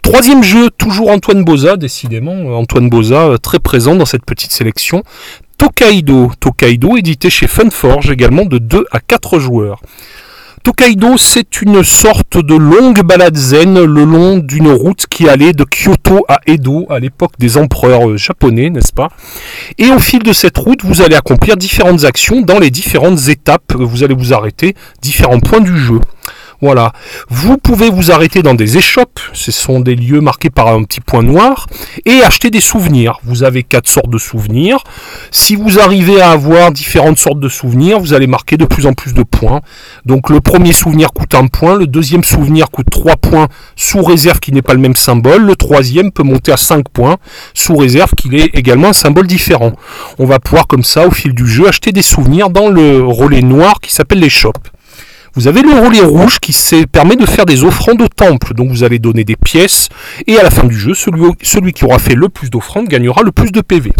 Troisième 0.00 0.42
jeu, 0.42 0.70
toujours 0.70 1.10
Antoine 1.10 1.44
Boza, 1.44 1.76
décidément, 1.76 2.56
Antoine 2.56 2.88
Boza 2.88 3.26
euh, 3.26 3.36
très 3.36 3.58
présent 3.58 3.94
dans 3.94 4.06
cette 4.06 4.24
petite 4.24 4.52
sélection. 4.52 5.02
Tokaido, 5.58 6.32
Tokaido 6.40 6.96
édité 6.96 7.28
chez 7.28 7.46
Funforge 7.46 8.10
également 8.10 8.46
de 8.46 8.56
2 8.56 8.86
à 8.90 9.00
4 9.00 9.38
joueurs. 9.38 9.82
Tokaido, 10.66 11.16
c'est 11.16 11.62
une 11.62 11.84
sorte 11.84 12.38
de 12.38 12.56
longue 12.56 13.00
balade 13.04 13.36
zen 13.36 13.84
le 13.84 14.02
long 14.02 14.38
d'une 14.38 14.66
route 14.66 15.06
qui 15.08 15.28
allait 15.28 15.52
de 15.52 15.62
Kyoto 15.62 16.24
à 16.28 16.40
Edo 16.48 16.86
à 16.90 16.98
l'époque 16.98 17.34
des 17.38 17.56
empereurs 17.56 18.08
euh, 18.08 18.16
japonais, 18.16 18.68
n'est-ce 18.68 18.92
pas? 18.92 19.10
Et 19.78 19.90
au 19.90 20.00
fil 20.00 20.24
de 20.24 20.32
cette 20.32 20.58
route, 20.58 20.82
vous 20.82 21.02
allez 21.02 21.14
accomplir 21.14 21.56
différentes 21.56 22.02
actions 22.02 22.40
dans 22.40 22.58
les 22.58 22.70
différentes 22.70 23.28
étapes. 23.28 23.74
Vous 23.78 24.02
allez 24.02 24.14
vous 24.14 24.34
arrêter 24.34 24.74
différents 25.00 25.38
points 25.38 25.60
du 25.60 25.78
jeu. 25.78 26.00
Voilà. 26.60 26.92
Vous 27.28 27.58
pouvez 27.58 27.90
vous 27.90 28.10
arrêter 28.10 28.42
dans 28.42 28.54
des 28.54 28.78
échoppes, 28.78 29.20
ce 29.32 29.52
sont 29.52 29.80
des 29.80 29.94
lieux 29.94 30.20
marqués 30.20 30.50
par 30.50 30.68
un 30.68 30.82
petit 30.84 31.00
point 31.00 31.22
noir, 31.22 31.66
et 32.04 32.22
acheter 32.22 32.50
des 32.50 32.60
souvenirs. 32.60 33.18
Vous 33.24 33.42
avez 33.42 33.62
quatre 33.62 33.88
sortes 33.88 34.10
de 34.10 34.18
souvenirs. 34.18 34.82
Si 35.30 35.56
vous 35.56 35.78
arrivez 35.78 36.20
à 36.20 36.30
avoir 36.30 36.72
différentes 36.72 37.18
sortes 37.18 37.40
de 37.40 37.48
souvenirs, 37.48 38.00
vous 38.00 38.14
allez 38.14 38.26
marquer 38.26 38.56
de 38.56 38.64
plus 38.64 38.86
en 38.86 38.92
plus 38.92 39.12
de 39.12 39.22
points. 39.22 39.60
Donc 40.04 40.30
le 40.30 40.40
premier 40.40 40.72
souvenir 40.72 41.12
coûte 41.12 41.34
un 41.34 41.46
point, 41.46 41.76
le 41.76 41.86
deuxième 41.86 42.24
souvenir 42.24 42.70
coûte 42.70 42.86
trois 42.90 43.16
points 43.16 43.48
sous 43.76 44.02
réserve 44.02 44.40
qui 44.40 44.52
n'est 44.52 44.62
pas 44.62 44.74
le 44.74 44.80
même 44.80 44.96
symbole, 44.96 45.42
le 45.42 45.56
troisième 45.56 46.12
peut 46.12 46.22
monter 46.22 46.52
à 46.52 46.56
5 46.56 46.88
points 46.88 47.16
sous 47.54 47.76
réserve 47.76 48.10
qu'il 48.16 48.34
est 48.34 48.54
également 48.54 48.88
un 48.88 48.92
symbole 48.92 49.26
différent. 49.26 49.72
On 50.18 50.26
va 50.26 50.38
pouvoir 50.38 50.66
comme 50.66 50.84
ça 50.84 51.06
au 51.06 51.10
fil 51.10 51.34
du 51.34 51.46
jeu 51.46 51.68
acheter 51.68 51.92
des 51.92 52.02
souvenirs 52.02 52.50
dans 52.50 52.68
le 52.68 53.04
relais 53.04 53.42
noir 53.42 53.80
qui 53.80 53.92
s'appelle 53.92 54.20
les 54.20 54.30
shops. 54.30 54.52
Vous 55.36 55.48
avez 55.48 55.60
le 55.60 55.70
relais 55.74 56.00
rouge 56.00 56.40
qui 56.40 56.56
permet 56.90 57.14
de 57.14 57.26
faire 57.26 57.44
des 57.44 57.62
offrandes 57.62 58.00
au 58.00 58.08
temple. 58.08 58.54
Donc 58.54 58.70
vous 58.70 58.84
allez 58.84 58.98
donner 58.98 59.22
des 59.22 59.36
pièces 59.36 59.90
et 60.26 60.38
à 60.38 60.42
la 60.42 60.50
fin 60.50 60.64
du 60.64 60.78
jeu, 60.78 60.94
celui, 60.94 61.74
qui 61.74 61.84
aura 61.84 61.98
fait 61.98 62.14
le 62.14 62.30
plus 62.30 62.48
d'offrandes 62.48 62.88
gagnera 62.88 63.22
le 63.22 63.32
plus 63.32 63.52
de 63.52 63.60
PV. 63.60 63.92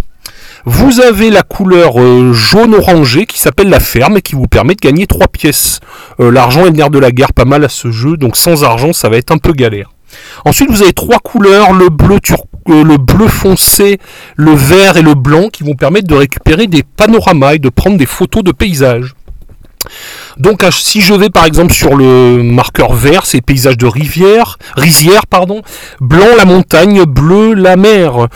Vous 0.64 1.00
avez 1.00 1.28
la 1.28 1.42
couleur 1.42 2.00
euh, 2.00 2.32
jaune 2.32 2.74
orangé 2.74 3.26
qui 3.26 3.38
s'appelle 3.38 3.68
la 3.68 3.80
ferme 3.80 4.16
et 4.16 4.22
qui 4.22 4.34
vous 4.34 4.46
permet 4.46 4.74
de 4.74 4.80
gagner 4.80 5.06
3 5.06 5.28
pièces. 5.28 5.80
Euh, 6.20 6.30
l'argent 6.30 6.64
est 6.64 6.70
le 6.70 6.88
de 6.88 6.98
la 6.98 7.10
guerre 7.10 7.34
pas 7.34 7.44
mal 7.44 7.64
à 7.64 7.68
ce 7.68 7.90
jeu, 7.90 8.16
donc 8.16 8.38
sans 8.38 8.64
argent 8.64 8.94
ça 8.94 9.10
va 9.10 9.18
être 9.18 9.30
un 9.30 9.38
peu 9.38 9.52
galère. 9.52 9.90
Ensuite 10.46 10.70
vous 10.70 10.82
avez 10.82 10.94
trois 10.94 11.18
couleurs, 11.18 11.74
le 11.74 11.90
bleu, 11.90 12.18
euh, 12.70 12.82
le 12.82 12.96
bleu 12.96 13.28
foncé, 13.28 13.98
le 14.36 14.54
vert 14.54 14.96
et 14.96 15.02
le 15.02 15.14
blanc 15.14 15.48
qui 15.52 15.64
vont 15.64 15.74
permettre 15.74 16.08
de 16.08 16.14
récupérer 16.14 16.66
des 16.66 16.82
panoramas 16.82 17.56
et 17.56 17.58
de 17.58 17.68
prendre 17.68 17.98
des 17.98 18.06
photos 18.06 18.42
de 18.42 18.52
paysages. 18.52 19.15
Donc 20.38 20.64
si 20.70 21.00
je 21.00 21.14
vais 21.14 21.30
par 21.30 21.44
exemple 21.44 21.72
sur 21.72 21.96
le 21.96 22.42
marqueur 22.42 22.92
vert, 22.92 23.26
c'est 23.26 23.40
paysage 23.40 23.78
de 23.78 23.86
rivière, 23.86 24.58
rizière, 24.76 25.26
pardon, 25.26 25.62
blanc 26.00 26.26
la 26.36 26.44
montagne, 26.44 27.04
bleu 27.04 27.54
la 27.54 27.76
mer. 27.76 28.28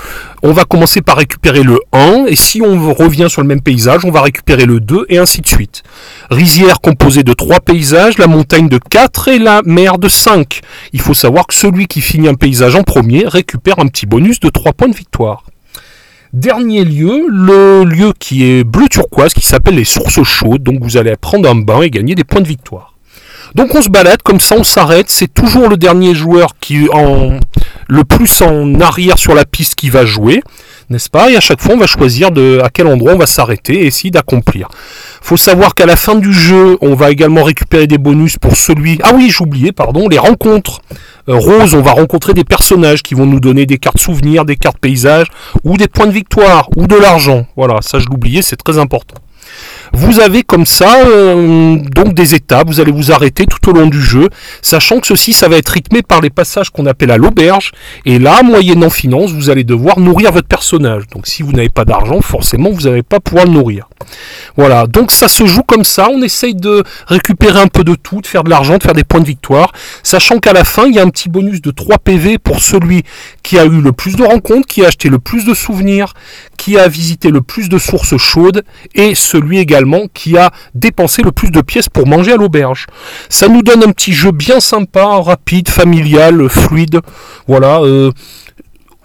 On 0.42 0.52
va 0.52 0.64
commencer 0.64 1.02
par 1.02 1.19
récupérer 1.19 1.62
le 1.62 1.78
1 1.92 2.25
et 2.26 2.37
si 2.37 2.62
on 2.62 2.95
revient 2.95 3.26
sur 3.28 3.42
le 3.42 3.49
même 3.49 3.61
paysage, 3.61 4.04
on 4.04 4.11
va 4.11 4.23
récupérer 4.23 4.64
le 4.64 4.80
2 4.80 5.04
et 5.11 5.19
ainsi 5.19 5.42
de 5.42 5.47
suite. 5.47 5.83
Rizière 6.30 6.80
composée 6.80 7.23
de 7.23 7.35
3 7.35 7.61
paysages, 7.61 8.16
la 8.16 8.26
montagne 8.26 8.69
de 8.69 8.78
4 8.78 9.28
et 9.28 9.38
la 9.38 9.61
mer 9.64 9.99
de 9.99 10.09
5. 10.09 10.61
Il 10.95 11.00
faut 11.00 11.14
savoir 11.14 11.47
que 11.47 11.54
celui 11.54 11.87
qui 11.87 12.00
finit 12.00 12.28
un 12.28 12.35
paysage 12.35 12.75
en 12.75 12.83
premier 12.83 13.26
récupère 13.26 13.78
un 13.78 13.87
petit 13.87 14.07
bonus 14.07 14.40
de 14.40 14.49
3 14.49 14.73
points 14.73 14.88
de 14.88 14.97
victoire. 14.97 15.45
Dernier 16.32 16.84
lieu, 16.84 17.26
le 17.28 17.82
lieu 17.82 18.12
qui 18.16 18.44
est 18.44 18.62
bleu 18.62 18.88
turquoise, 18.88 19.34
qui 19.34 19.44
s'appelle 19.44 19.75
les 19.75 19.84
sources 19.84 20.22
chaudes. 20.22 20.62
Donc 20.62 20.80
vous 20.80 20.96
allez 20.96 21.16
prendre 21.16 21.50
un 21.50 21.56
bain 21.56 21.82
et 21.82 21.90
gagner 21.90 22.14
des 22.14 22.22
points 22.22 22.40
de 22.40 22.46
victoire. 22.46 22.94
Donc 23.56 23.75
on 23.75 23.82
se 23.82 23.88
balade 23.88 24.22
comme 24.22 24.38
ça, 24.38 24.54
on 24.56 24.62
s'arrête. 24.62 25.10
C'est 25.10 25.32
toujours 25.32 25.68
le 25.68 25.76
dernier 25.76 26.14
joueur 26.14 26.54
qui 26.60 26.88
en 26.92 27.40
le 27.90 28.04
plus 28.04 28.40
en 28.40 28.80
arrière 28.80 29.18
sur 29.18 29.35
la 29.35 29.44
piste 29.44 29.75
qui 29.75 29.90
va 29.90 30.04
jouer, 30.04 30.42
n'est-ce 30.90 31.11
pas? 31.11 31.30
Et 31.30 31.37
à 31.37 31.40
chaque 31.40 31.61
fois, 31.61 31.75
on 31.75 31.78
va 31.78 31.88
choisir 31.88 32.28
à 32.62 32.70
quel 32.70 32.87
endroit 32.87 33.14
on 33.14 33.18
va 33.18 33.26
s'arrêter 33.26 33.82
et 33.82 33.87
essayer 33.87 34.12
d'accomplir. 34.12 34.68
Faut 35.20 35.37
savoir 35.37 35.75
qu'à 35.75 35.87
la 35.87 35.97
fin 35.97 36.14
du 36.14 36.32
jeu, 36.32 36.78
on 36.80 36.94
va 36.94 37.11
également 37.11 37.42
récupérer 37.42 37.88
des 37.88 37.99
bonus 37.99 38.38
pour 38.38 38.56
celui. 38.56 39.00
Ah 39.02 39.11
oui, 39.14 39.28
j'oubliais, 39.28 39.73
pardon, 39.73 40.09
les 40.09 40.18
rencontres. 40.18 40.82
Euh, 41.28 41.37
Rose, 41.37 41.75
on 41.75 41.82
va 41.82 41.92
rencontrer 41.92 42.32
des 42.32 42.44
personnages 42.44 43.02
qui 43.02 43.14
vont 43.14 43.26
nous 43.26 43.40
donner 43.40 43.66
des 43.66 43.78
cartes 43.78 43.99
souvenirs, 43.99 44.44
des 44.44 44.56
cartes 44.56 44.78
paysages, 44.78 45.26
ou 45.64 45.76
des 45.76 45.88
points 45.88 46.06
de 46.06 46.12
victoire, 46.12 46.68
ou 46.76 46.87
de 46.87 46.97
l'argent. 46.97 47.47
Voilà, 47.56 47.78
ça 47.82 47.99
je 47.99 48.06
l'oubliais, 48.06 48.42
c'est 48.42 48.56
très 48.56 48.78
important. 48.78 49.16
Vous 49.92 50.20
avez 50.20 50.42
comme 50.42 50.66
ça 50.66 51.04
euh, 51.06 51.76
donc 51.94 52.14
des 52.14 52.35
étapes, 52.35 52.68
vous 52.68 52.80
allez 52.80 52.92
vous 52.92 53.11
arrêter 53.11 53.47
tout 53.47 53.70
au 53.70 53.73
long 53.73 53.87
du 53.87 54.00
jeu, 54.00 54.28
sachant 54.62 55.00
que 55.00 55.06
ceci 55.06 55.32
ça 55.32 55.49
va 55.49 55.56
être 55.56 55.68
rythmé 55.70 56.02
par 56.02 56.20
les 56.20 56.30
passages 56.30 56.70
qu'on 56.70 56.87
appelle 56.87 57.11
à 57.11 57.16
l'auberge, 57.16 57.73
et 58.04 58.18
là, 58.18 58.42
moyennant 58.42 58.90
finance, 58.90 59.32
vous 59.32 59.50
allez 59.50 59.64
devoir 59.64 59.99
nourrir 59.99 60.32
votre 60.32 60.47
personnage. 60.47 61.06
Donc 61.12 61.26
si 61.26 61.42
vous 61.42 61.52
n'avez 61.52 61.68
pas 61.68 61.85
d'argent, 61.85 62.20
forcément 62.20 62.70
vous 62.70 62.88
n'allez 62.88 63.02
pas 63.02 63.20
pouvoir 63.20 63.47
le 63.47 63.52
nourrir. 63.52 63.88
Voilà, 64.56 64.87
donc 64.87 65.11
ça 65.11 65.28
se 65.28 65.44
joue 65.44 65.62
comme 65.62 65.85
ça, 65.85 66.09
on 66.11 66.23
essaye 66.23 66.54
de 66.54 66.85
récupérer 67.06 67.61
un 67.61 67.68
peu 67.68 67.85
de 67.85 67.94
tout, 67.94 68.20
de 68.20 68.26
faire 68.26 68.44
de 68.44 68.50
l'argent, 68.50 68.78
de 68.78 68.82
faire 68.82 68.94
des 68.94 69.04
points 69.04 69.20
de 69.20 69.26
victoire, 69.26 69.73
sachant 70.02 70.38
qu'à 70.38 70.52
la 70.52 70.64
fin, 70.64 70.87
il 70.87 70.94
y 70.94 70.99
a 70.99 71.02
un 71.02 71.11
petit 71.11 71.28
bonus 71.28 71.61
de 71.62 71.70
3 71.70 71.99
PV 71.99 72.38
pour 72.38 72.61
celui 72.61 73.02
qui 73.42 73.59
a 73.59 73.64
eu 73.64 73.80
le 73.80 73.92
plus 73.92 74.16
de 74.16 74.23
rencontres, 74.23 74.66
qui 74.66 74.85
a 74.85 74.88
acheté 74.88 75.09
le 75.09 75.18
plus 75.18 75.44
de 75.44 75.54
souvenirs, 75.54 76.14
qui 76.56 76.78
a 76.78 76.88
visité 76.88 77.30
le 77.30 77.40
plus 77.40 77.68
de 77.68 77.78
sources 77.78 78.16
chaudes, 78.16 78.62
et 78.94 79.14
celui 79.14 79.59
également 79.59 79.79
qui 80.12 80.37
a 80.37 80.50
dépensé 80.75 81.22
le 81.22 81.32
plus 81.32 81.50
de 81.50 81.60
pièces 81.60 81.88
pour 81.88 82.06
manger 82.06 82.32
à 82.32 82.37
l'auberge. 82.37 82.87
Ça 83.28 83.49
nous 83.49 83.62
donne 83.62 83.82
un 83.82 83.92
petit 83.92 84.12
jeu 84.12 84.30
bien 84.30 84.60
sympa, 84.60 85.04
rapide, 85.04 85.68
familial, 85.68 86.49
fluide. 86.49 87.00
Voilà. 87.46 87.80
Euh, 87.80 88.12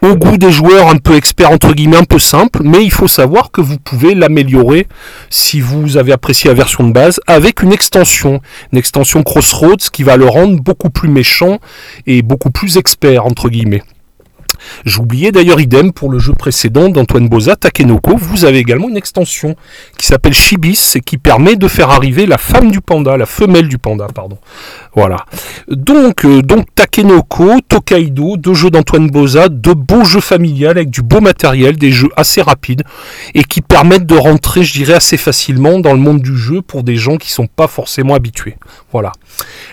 au 0.02 0.14
goût 0.14 0.36
des 0.36 0.52
joueurs 0.52 0.88
un 0.88 0.98
peu 0.98 1.16
experts 1.16 1.50
entre 1.50 1.72
guillemets, 1.72 1.96
un 1.96 2.04
peu 2.04 2.18
simple, 2.18 2.60
mais 2.62 2.84
il 2.84 2.92
faut 2.92 3.08
savoir 3.08 3.50
que 3.50 3.60
vous 3.60 3.78
pouvez 3.78 4.14
l'améliorer 4.14 4.86
si 5.30 5.60
vous 5.60 5.96
avez 5.96 6.12
apprécié 6.12 6.48
la 6.48 6.54
version 6.54 6.84
de 6.84 6.92
base 6.92 7.20
avec 7.26 7.62
une 7.62 7.72
extension, 7.72 8.40
une 8.72 8.78
extension 8.78 9.22
Crossroads 9.22 9.90
qui 9.92 10.02
va 10.02 10.16
le 10.16 10.26
rendre 10.26 10.60
beaucoup 10.60 10.90
plus 10.90 11.08
méchant 11.08 11.58
et 12.06 12.22
beaucoup 12.22 12.50
plus 12.50 12.76
expert 12.76 13.24
entre 13.24 13.48
guillemets. 13.48 13.82
J'oubliais 14.84 15.32
d'ailleurs 15.32 15.60
idem 15.60 15.92
pour 15.92 16.10
le 16.10 16.18
jeu 16.18 16.32
précédent 16.32 16.88
d'Antoine 16.88 17.28
Boza, 17.28 17.56
Takenoko, 17.56 18.16
vous 18.16 18.44
avez 18.44 18.58
également 18.58 18.88
une 18.88 18.96
extension 18.96 19.56
qui 19.98 20.06
s'appelle 20.06 20.34
Shibis 20.34 20.92
et 20.94 21.00
qui 21.00 21.18
permet 21.18 21.56
de 21.56 21.68
faire 21.68 21.90
arriver 21.90 22.26
la 22.26 22.38
femme 22.38 22.70
du 22.70 22.80
panda, 22.80 23.16
la 23.16 23.26
femelle 23.26 23.68
du 23.68 23.78
panda, 23.78 24.06
pardon. 24.14 24.38
Voilà. 24.94 25.26
Donc, 25.68 26.24
euh, 26.24 26.42
donc 26.42 26.66
Takenoko, 26.74 27.60
Tokaido, 27.68 28.36
deux 28.36 28.54
jeux 28.54 28.70
d'Antoine 28.70 29.10
Boza, 29.10 29.48
de 29.48 29.72
beaux 29.72 30.04
jeux 30.04 30.20
familiales 30.20 30.78
avec 30.78 30.90
du 30.90 31.02
beau 31.02 31.20
matériel, 31.20 31.76
des 31.76 31.92
jeux 31.92 32.10
assez 32.16 32.42
rapides 32.42 32.82
et 33.34 33.44
qui 33.44 33.60
permettent 33.60 34.06
de 34.06 34.16
rentrer, 34.16 34.62
je 34.62 34.72
dirais, 34.72 34.94
assez 34.94 35.16
facilement 35.16 35.78
dans 35.78 35.92
le 35.92 35.98
monde 35.98 36.20
du 36.20 36.36
jeu 36.36 36.62
pour 36.62 36.82
des 36.82 36.96
gens 36.96 37.16
qui 37.16 37.30
sont 37.30 37.46
pas 37.46 37.68
forcément 37.68 38.14
habitués. 38.14 38.56
Voilà. 38.92 39.12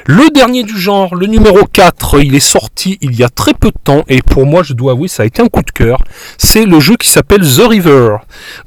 Le 0.06 0.30
dernier 0.32 0.64
du 0.64 0.78
genre, 0.78 1.16
le 1.16 1.28
numéro 1.28 1.66
4, 1.66 2.22
il 2.22 2.36
est 2.36 2.40
sorti 2.40 2.98
il 3.02 3.16
y 3.16 3.24
a 3.24 3.30
très 3.30 3.54
peu 3.54 3.70
de 3.70 3.78
temps 3.82 4.04
et 4.10 4.22
pour 4.22 4.46
moi, 4.46 4.62
je 4.64 4.74
dois 4.74 4.92
avouer, 4.92 5.08
ça 5.08 5.24
a 5.24 5.26
été 5.26 5.42
un 5.42 5.48
coup 5.48 5.62
de 5.62 5.72
cœur. 5.72 6.04
C'est 6.38 6.66
le 6.66 6.80
jeu 6.80 6.98
qui 6.98 7.08
s'appelle 7.08 7.42
The 7.42 7.68
River. 7.70 8.18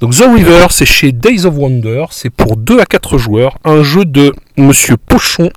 Donc 0.00 0.15
The 0.15 0.25
River, 0.35 0.67
c'est 0.71 0.87
chez 0.87 1.12
Days 1.12 1.45
of 1.45 1.55
Wonder, 1.57 2.07
c'est 2.11 2.31
pour 2.31 2.57
2 2.57 2.81
à 2.81 2.87
4 2.87 3.19
joueurs, 3.19 3.59
un 3.65 3.83
jeu 3.83 4.05
de 4.05 4.33
Monsieur 4.57 4.97
Pochon 4.97 5.50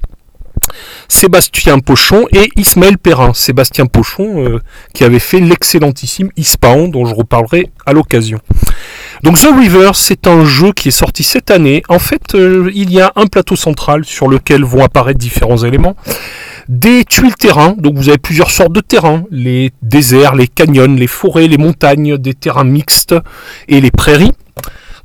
Sébastien 1.07 1.79
Pochon 1.79 2.25
et 2.31 2.49
Ismaël 2.55 2.97
Perrin. 2.97 3.33
Sébastien 3.33 3.85
Pochon 3.85 4.43
euh, 4.43 4.59
qui 4.93 5.03
avait 5.03 5.19
fait 5.19 5.39
l'excellentissime 5.39 6.29
Ispaon 6.37 6.87
dont 6.87 7.05
je 7.05 7.15
reparlerai 7.15 7.69
à 7.85 7.93
l'occasion. 7.93 8.39
Donc 9.23 9.37
The 9.37 9.49
River, 9.57 9.91
c'est 9.95 10.27
un 10.27 10.45
jeu 10.45 10.71
qui 10.71 10.87
est 10.87 10.91
sorti 10.91 11.23
cette 11.23 11.51
année. 11.51 11.83
En 11.89 11.99
fait, 11.99 12.35
euh, 12.35 12.71
il 12.73 12.91
y 12.91 13.01
a 13.01 13.11
un 13.15 13.25
plateau 13.25 13.55
central 13.55 14.05
sur 14.05 14.27
lequel 14.27 14.63
vont 14.63 14.83
apparaître 14.83 15.19
différents 15.19 15.57
éléments. 15.57 15.95
Des 16.69 17.03
tuiles 17.03 17.35
terrain, 17.35 17.75
donc 17.77 17.95
vous 17.95 18.09
avez 18.09 18.17
plusieurs 18.17 18.51
sortes 18.51 18.71
de 18.71 18.79
terrains, 18.79 19.23
les 19.31 19.71
déserts, 19.81 20.35
les 20.35 20.47
canyons, 20.47 20.93
les 20.95 21.07
forêts, 21.07 21.47
les 21.47 21.57
montagnes, 21.57 22.17
des 22.17 22.33
terrains 22.33 22.63
mixtes 22.63 23.15
et 23.67 23.81
les 23.81 23.91
prairies. 23.91 24.31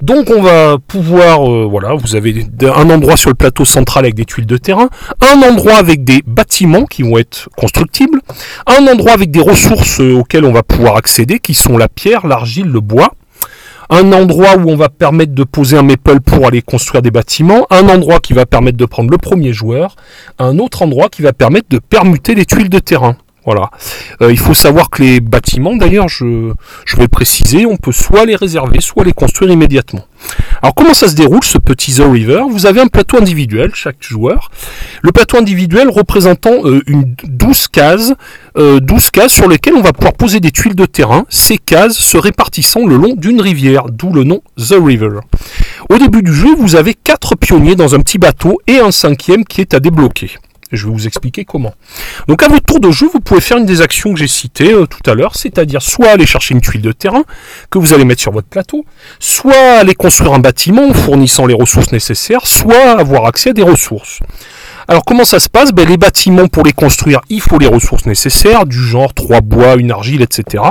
Donc 0.03 0.31
on 0.31 0.43
va 0.43 0.77
pouvoir, 0.79 1.51
euh, 1.51 1.67
voilà, 1.69 1.95
vous 1.95 2.17
avez 2.17 2.47
un 2.63 2.91
endroit 2.91 3.17
sur 3.17 3.31
le 3.31 3.35
plateau 3.35 3.65
central 3.65 4.05
avec 4.05 4.15
des 4.15 4.25
tuiles 4.25 4.47
de 4.47 4.57
terrain, 4.57 4.89
un 5.21 5.43
endroit 5.43 5.77
avec 5.77 6.05
des 6.05 6.23
bâtiments 6.27 6.85
qui 6.85 7.03
vont 7.03 7.17
être 7.17 7.49
constructibles, 7.57 8.21
un 8.67 8.87
endroit 8.87 9.13
avec 9.13 9.31
des 9.31 9.41
ressources 9.41 10.01
euh, 10.01 10.15
auxquelles 10.15 10.45
on 10.45 10.53
va 10.53 10.63
pouvoir 10.63 10.97
accéder, 10.97 11.39
qui 11.39 11.55
sont 11.55 11.79
la 11.79 11.89
pierre, 11.89 12.27
l'argile, 12.27 12.67
le 12.67 12.81
bois, 12.81 13.15
un 13.91 14.13
endroit 14.13 14.57
où 14.57 14.71
on 14.71 14.77
va 14.77 14.89
permettre 14.89 15.33
de 15.33 15.45
poser 15.45 15.77
un 15.77 15.83
maple 15.83 16.21
pour 16.21 16.47
aller 16.47 16.63
construire 16.63 17.03
des 17.03 17.11
bâtiments, 17.11 17.67
un 17.71 17.89
endroit 17.89 18.21
qui 18.21 18.33
va 18.33 18.47
permettre 18.47 18.77
de 18.77 18.85
prendre 18.85 19.11
le 19.11 19.19
premier 19.19 19.53
joueur, 19.53 19.97
un 20.39 20.59
autre 20.59 20.83
endroit 20.83 21.09
qui 21.09 21.23
va 21.23 21.33
permettre 21.33 21.69
de 21.69 21.79
permuter 21.79 22.35
les 22.35 22.47
tuiles 22.47 22.71
de 22.71 22.79
terrain. 22.79 23.17
Voilà. 23.45 23.71
Euh, 24.23 24.33
il 24.33 24.39
faut 24.39 24.55
savoir 24.55 24.89
que 24.89 25.03
les 25.03 25.21
bâtiments, 25.21 25.77
d'ailleurs, 25.77 26.09
je, 26.09 26.53
vais 26.97 27.09
préciser, 27.09 27.67
on 27.67 27.77
peut 27.77 27.93
soit 27.93 28.25
les 28.25 28.37
réserver, 28.37 28.81
soit 28.81 29.05
les 29.05 29.13
construire 29.13 29.51
immédiatement. 29.51 30.05
Alors 30.63 30.75
comment 30.75 30.95
ça 30.95 31.09
se 31.09 31.15
déroule 31.15 31.45
ce 31.45 31.59
petit 31.59 31.97
The 31.97 32.05
River? 32.11 32.45
Vous 32.49 32.65
avez 32.65 32.81
un 32.81 32.87
plateau 32.87 33.19
individuel, 33.19 33.73
chaque 33.75 34.03
joueur. 34.03 34.51
Le 35.03 35.13
plateau 35.13 35.37
individuel 35.37 35.91
représentant 35.91 36.65
euh, 36.65 36.81
une 36.87 37.15
12 37.25 37.69
cases, 37.69 38.15
euh, 38.57 38.81
12 38.81 39.11
cases 39.11 39.33
sur 39.33 39.49
lesquelles 39.49 39.75
on 39.75 39.83
va 39.83 39.93
pouvoir 39.93 40.15
poser 40.15 40.41
des 40.41 40.51
tuiles 40.51 40.75
de 40.75 40.87
terrain. 40.87 41.27
Ces 41.29 41.59
cases 41.59 41.99
se 41.99 42.17
répartissant 42.17 42.87
le 42.87 42.97
long 42.97 43.15
d'une 43.15 43.43
rivière, 43.43 43.85
d'où 43.91 44.11
le 44.13 44.25
nom 44.25 44.41
The 44.57 44.77
River. 44.83 45.21
Au 45.91 45.99
début 45.99 46.23
du 46.23 46.33
jeu, 46.33 46.55
vous 46.57 46.77
avez 46.77 46.95
quatre 46.95 47.37
pionniers 47.37 47.77
dans 47.77 47.95
un 47.95 48.01
petit 48.01 48.19
bateau 48.19 48.59
et 48.67 48.79
un 48.79 48.91
cinquième 48.91 49.45
qui 49.45 49.61
est 49.61 49.75
à 49.75 49.81
débloquer. 49.81 50.31
Je 50.75 50.87
vais 50.87 50.93
vous 50.93 51.07
expliquer 51.07 51.45
comment. 51.45 51.75
Donc 52.29 52.43
à 52.43 52.49
votre 52.49 52.65
tour 52.65 52.81
de 52.81 52.91
jeu, 52.91 53.09
vous 53.13 53.21
pouvez 53.21 53.41
faire 53.41 53.59
une 53.59 53.67
des 53.67 53.81
actions 53.81 54.13
que 54.13 54.19
j'ai 54.19 54.29
citées 54.29 54.73
euh, 54.73 54.87
tout 54.87 55.09
à 55.11 55.15
l'heure, 55.15 55.37
c'est-à-dire 55.37 55.83
soit 55.83 56.09
aller 56.09 56.27
chercher 56.27 56.55
une 56.55 56.61
tuile 56.61 56.83
de 56.83 56.93
terrain 56.93 57.25
que 57.71 57.79
vous 57.79 57.95
allez 57.95 58.05
mettre 58.05 58.23
sur 58.23 58.33
votre 58.33 58.49
plateau, 58.49 58.85
soit 59.19 59.79
aller 59.81 59.95
construire 59.95 60.33
un 60.33 60.39
bâtiment 60.39 60.89
en 60.89 60.95
fournissant 60.95 61.47
les 61.47 61.55
ressources 61.55 61.93
nécessaires, 61.93 62.47
soit 62.47 62.99
avoir 62.99 63.27
accès 63.27 63.51
à 63.51 63.53
des 63.53 63.63
ressources. 63.63 64.21
Alors 64.87 65.05
comment 65.05 65.25
ça 65.25 65.41
se 65.41 65.49
passe? 65.49 65.73
Ben, 65.73 65.89
Les 65.89 65.97
bâtiments, 65.97 66.47
pour 66.47 66.65
les 66.65 66.73
construire, 66.73 67.21
il 67.31 67.41
faut 67.41 67.59
les 67.59 67.67
ressources 67.67 68.07
nécessaires, 68.07 68.67
du 68.67 68.79
genre 68.79 69.15
trois 69.15 69.41
bois, 69.41 69.77
une 69.77 69.91
argile, 69.91 70.23
etc. 70.23 70.63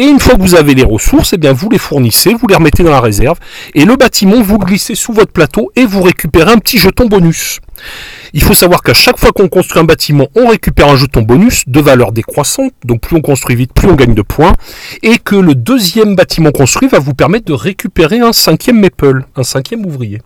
Et 0.00 0.04
une 0.06 0.18
fois 0.18 0.34
que 0.34 0.40
vous 0.40 0.54
avez 0.54 0.74
les 0.74 0.82
ressources, 0.82 1.34
eh 1.34 1.36
bien 1.36 1.52
vous 1.52 1.68
les 1.68 1.76
fournissez, 1.76 2.32
vous 2.32 2.46
les 2.46 2.54
remettez 2.54 2.82
dans 2.82 2.90
la 2.90 3.02
réserve, 3.02 3.38
et 3.74 3.84
le 3.84 3.96
bâtiment, 3.96 4.40
vous 4.40 4.56
le 4.56 4.64
glissez 4.64 4.94
sous 4.94 5.12
votre 5.12 5.30
plateau 5.30 5.70
et 5.76 5.84
vous 5.84 6.00
récupérez 6.00 6.50
un 6.50 6.56
petit 6.56 6.78
jeton 6.78 7.04
bonus. 7.04 7.60
Il 8.32 8.42
faut 8.42 8.54
savoir 8.54 8.82
qu'à 8.82 8.94
chaque 8.94 9.18
fois 9.18 9.32
qu'on 9.32 9.48
construit 9.48 9.78
un 9.78 9.84
bâtiment, 9.84 10.28
on 10.34 10.48
récupère 10.48 10.88
un 10.88 10.96
jeton 10.96 11.20
bonus 11.20 11.64
de 11.66 11.80
valeur 11.80 12.12
décroissante, 12.12 12.72
donc 12.82 13.02
plus 13.02 13.14
on 13.14 13.20
construit 13.20 13.56
vite, 13.56 13.74
plus 13.74 13.88
on 13.88 13.94
gagne 13.94 14.14
de 14.14 14.22
points, 14.22 14.54
et 15.02 15.18
que 15.18 15.36
le 15.36 15.54
deuxième 15.54 16.16
bâtiment 16.16 16.50
construit 16.50 16.88
va 16.88 16.98
vous 16.98 17.12
permettre 17.12 17.44
de 17.44 17.52
récupérer 17.52 18.20
un 18.20 18.32
cinquième 18.32 18.80
maple, 18.80 19.26
un 19.36 19.42
cinquième 19.42 19.84
ouvrier. 19.84 20.22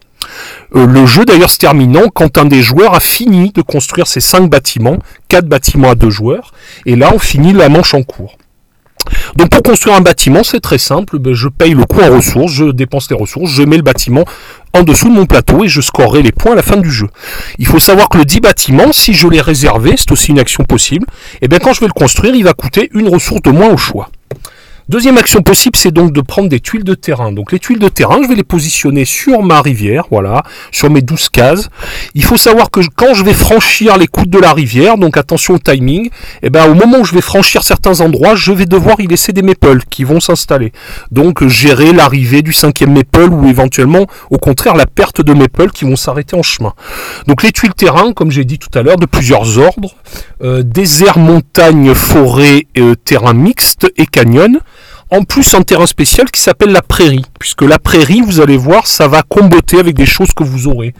Euh, 0.76 0.86
le 0.86 1.04
jeu 1.04 1.24
d'ailleurs 1.24 1.50
se 1.50 1.58
terminant 1.58 2.10
quand 2.14 2.38
un 2.38 2.44
des 2.44 2.62
joueurs 2.62 2.94
a 2.94 3.00
fini 3.00 3.50
de 3.50 3.60
construire 3.60 4.06
ses 4.06 4.20
cinq 4.20 4.48
bâtiments, 4.48 4.98
quatre 5.26 5.48
bâtiments 5.48 5.90
à 5.90 5.94
deux 5.96 6.10
joueurs, 6.10 6.52
et 6.86 6.94
là 6.94 7.10
on 7.12 7.18
finit 7.18 7.52
la 7.52 7.68
manche 7.68 7.92
en 7.94 8.04
cours. 8.04 8.38
Donc 9.36 9.50
pour 9.50 9.62
construire 9.62 9.96
un 9.96 10.00
bâtiment, 10.00 10.42
c'est 10.44 10.60
très 10.60 10.78
simple, 10.78 11.18
ben, 11.18 11.34
je 11.34 11.48
paye 11.48 11.74
le 11.74 11.84
coût 11.84 12.00
en 12.00 12.14
ressources, 12.16 12.52
je 12.52 12.64
dépense 12.66 13.10
les 13.10 13.16
ressources, 13.16 13.50
je 13.50 13.62
mets 13.62 13.76
le 13.76 13.82
bâtiment 13.82 14.24
en 14.72 14.82
dessous 14.82 15.08
de 15.08 15.14
mon 15.14 15.26
plateau 15.26 15.64
et 15.64 15.68
je 15.68 15.80
scorerai 15.80 16.22
les 16.22 16.32
points 16.32 16.52
à 16.52 16.56
la 16.56 16.62
fin 16.62 16.76
du 16.76 16.90
jeu. 16.90 17.08
Il 17.58 17.66
faut 17.66 17.78
savoir 17.78 18.08
que 18.08 18.18
le 18.18 18.24
dit 18.24 18.40
bâtiment, 18.40 18.92
si 18.92 19.14
je 19.14 19.28
l'ai 19.28 19.40
réservé, 19.40 19.94
c'est 19.96 20.10
aussi 20.12 20.32
une 20.32 20.38
action 20.38 20.64
possible, 20.64 21.06
et 21.42 21.48
bien 21.48 21.58
quand 21.58 21.72
je 21.72 21.80
vais 21.80 21.86
le 21.86 21.92
construire, 21.92 22.34
il 22.34 22.44
va 22.44 22.52
coûter 22.54 22.90
une 22.92 23.08
ressource 23.08 23.42
de 23.42 23.50
moins 23.50 23.70
au 23.70 23.76
choix. 23.76 24.10
Deuxième 24.90 25.16
action 25.16 25.40
possible, 25.40 25.76
c'est 25.76 25.92
donc 25.92 26.12
de 26.12 26.20
prendre 26.20 26.50
des 26.50 26.60
tuiles 26.60 26.84
de 26.84 26.92
terrain. 26.92 27.32
Donc 27.32 27.52
les 27.52 27.58
tuiles 27.58 27.78
de 27.78 27.88
terrain, 27.88 28.18
je 28.22 28.28
vais 28.28 28.34
les 28.34 28.44
positionner 28.44 29.06
sur 29.06 29.42
ma 29.42 29.62
rivière, 29.62 30.04
voilà, 30.10 30.42
sur 30.72 30.90
mes 30.90 31.00
12 31.00 31.30
cases. 31.30 31.70
Il 32.14 32.22
faut 32.22 32.36
savoir 32.36 32.70
que 32.70 32.80
quand 32.94 33.14
je 33.14 33.24
vais 33.24 33.32
franchir 33.32 33.96
les 33.96 34.06
coudes 34.06 34.28
de 34.28 34.38
la 34.38 34.52
rivière, 34.52 34.98
donc 34.98 35.16
attention 35.16 35.54
au 35.54 35.58
timing, 35.58 36.08
et 36.08 36.10
eh 36.42 36.50
ben 36.50 36.68
au 36.68 36.74
moment 36.74 36.98
où 36.98 37.04
je 37.04 37.14
vais 37.14 37.22
franchir 37.22 37.62
certains 37.62 38.02
endroits, 38.02 38.34
je 38.34 38.52
vais 38.52 38.66
devoir 38.66 39.00
y 39.00 39.06
laisser 39.06 39.32
des 39.32 39.40
maples 39.40 39.80
qui 39.88 40.04
vont 40.04 40.20
s'installer. 40.20 40.70
Donc 41.10 41.46
gérer 41.48 41.94
l'arrivée 41.94 42.42
du 42.42 42.52
cinquième 42.52 42.92
maple 42.92 43.32
ou 43.32 43.48
éventuellement 43.48 44.06
au 44.30 44.36
contraire 44.36 44.74
la 44.74 44.86
perte 44.86 45.22
de 45.22 45.32
maple 45.32 45.70
qui 45.70 45.86
vont 45.86 45.96
s'arrêter 45.96 46.36
en 46.36 46.42
chemin. 46.42 46.74
Donc 47.26 47.42
les 47.42 47.52
tuiles 47.52 47.72
terrain, 47.72 48.12
comme 48.12 48.30
j'ai 48.30 48.44
dit 48.44 48.58
tout 48.58 48.78
à 48.78 48.82
l'heure, 48.82 48.98
de 48.98 49.06
plusieurs 49.06 49.58
ordres, 49.58 49.94
euh, 50.42 50.62
désert, 50.62 51.18
montagne, 51.18 51.94
forêt, 51.94 52.66
euh, 52.76 52.94
terrain 52.96 53.32
mixte 53.32 53.90
et 53.96 54.04
canyon. 54.04 54.60
En 55.10 55.22
plus 55.22 55.54
un 55.54 55.62
terrain 55.62 55.86
spécial 55.86 56.30
qui 56.30 56.40
s'appelle 56.40 56.70
la 56.70 56.82
prairie, 56.82 57.24
puisque 57.38 57.62
la 57.62 57.78
prairie, 57.78 58.20
vous 58.20 58.40
allez 58.40 58.56
voir, 58.56 58.86
ça 58.86 59.08
va 59.08 59.22
comboter 59.22 59.78
avec 59.78 59.94
des 59.94 60.06
choses 60.06 60.32
que 60.34 60.44
vous 60.44 60.66
aurez. 60.66 60.94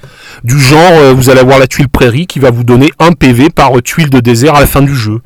Du 0.45 0.59
genre, 0.59 0.81
euh, 0.93 1.13
vous 1.13 1.31
allez 1.31 1.41
avoir 1.41 1.59
la 1.59 1.67
tuile 1.67 1.89
prairie 1.89 2.27
qui 2.27 2.39
va 2.39 2.51
vous 2.51 2.65
donner 2.65 2.91
un 2.99 3.13
PV 3.13 3.51
par 3.51 3.73
tuile 3.83 4.11
de 4.11 4.21
désert 4.21 4.55
à 4.55 4.61
la 4.61 4.67
fin 4.67 4.83
du 4.83 4.95
jeu. 4.95 5.21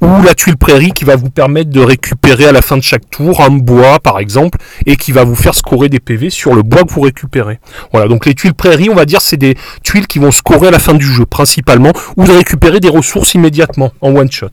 Ou 0.00 0.22
la 0.22 0.34
tuile 0.34 0.56
prairie 0.56 0.92
qui 0.92 1.04
va 1.04 1.16
vous 1.16 1.30
permettre 1.30 1.70
de 1.70 1.80
récupérer 1.80 2.46
à 2.46 2.52
la 2.52 2.62
fin 2.62 2.76
de 2.76 2.82
chaque 2.82 3.08
tour 3.10 3.40
un 3.40 3.50
bois, 3.50 4.00
par 4.00 4.18
exemple, 4.18 4.58
et 4.86 4.96
qui 4.96 5.12
va 5.12 5.24
vous 5.24 5.36
faire 5.36 5.54
scorer 5.54 5.88
des 5.88 6.00
PV 6.00 6.30
sur 6.30 6.54
le 6.54 6.62
bois 6.62 6.82
que 6.84 6.92
vous 6.92 7.02
récupérez. 7.02 7.60
Voilà, 7.92 8.08
donc 8.08 8.26
les 8.26 8.34
tuiles 8.34 8.54
prairie, 8.54 8.90
on 8.90 8.94
va 8.94 9.04
dire, 9.04 9.20
c'est 9.20 9.36
des 9.36 9.56
tuiles 9.82 10.06
qui 10.06 10.18
vont 10.18 10.30
scorer 10.30 10.68
à 10.68 10.70
la 10.70 10.78
fin 10.78 10.94
du 10.94 11.06
jeu, 11.06 11.24
principalement, 11.26 11.92
ou 12.16 12.24
de 12.24 12.32
récupérer 12.32 12.80
des 12.80 12.88
ressources 12.88 13.34
immédiatement, 13.34 13.92
en 14.00 14.14
one 14.14 14.30
shot. 14.30 14.50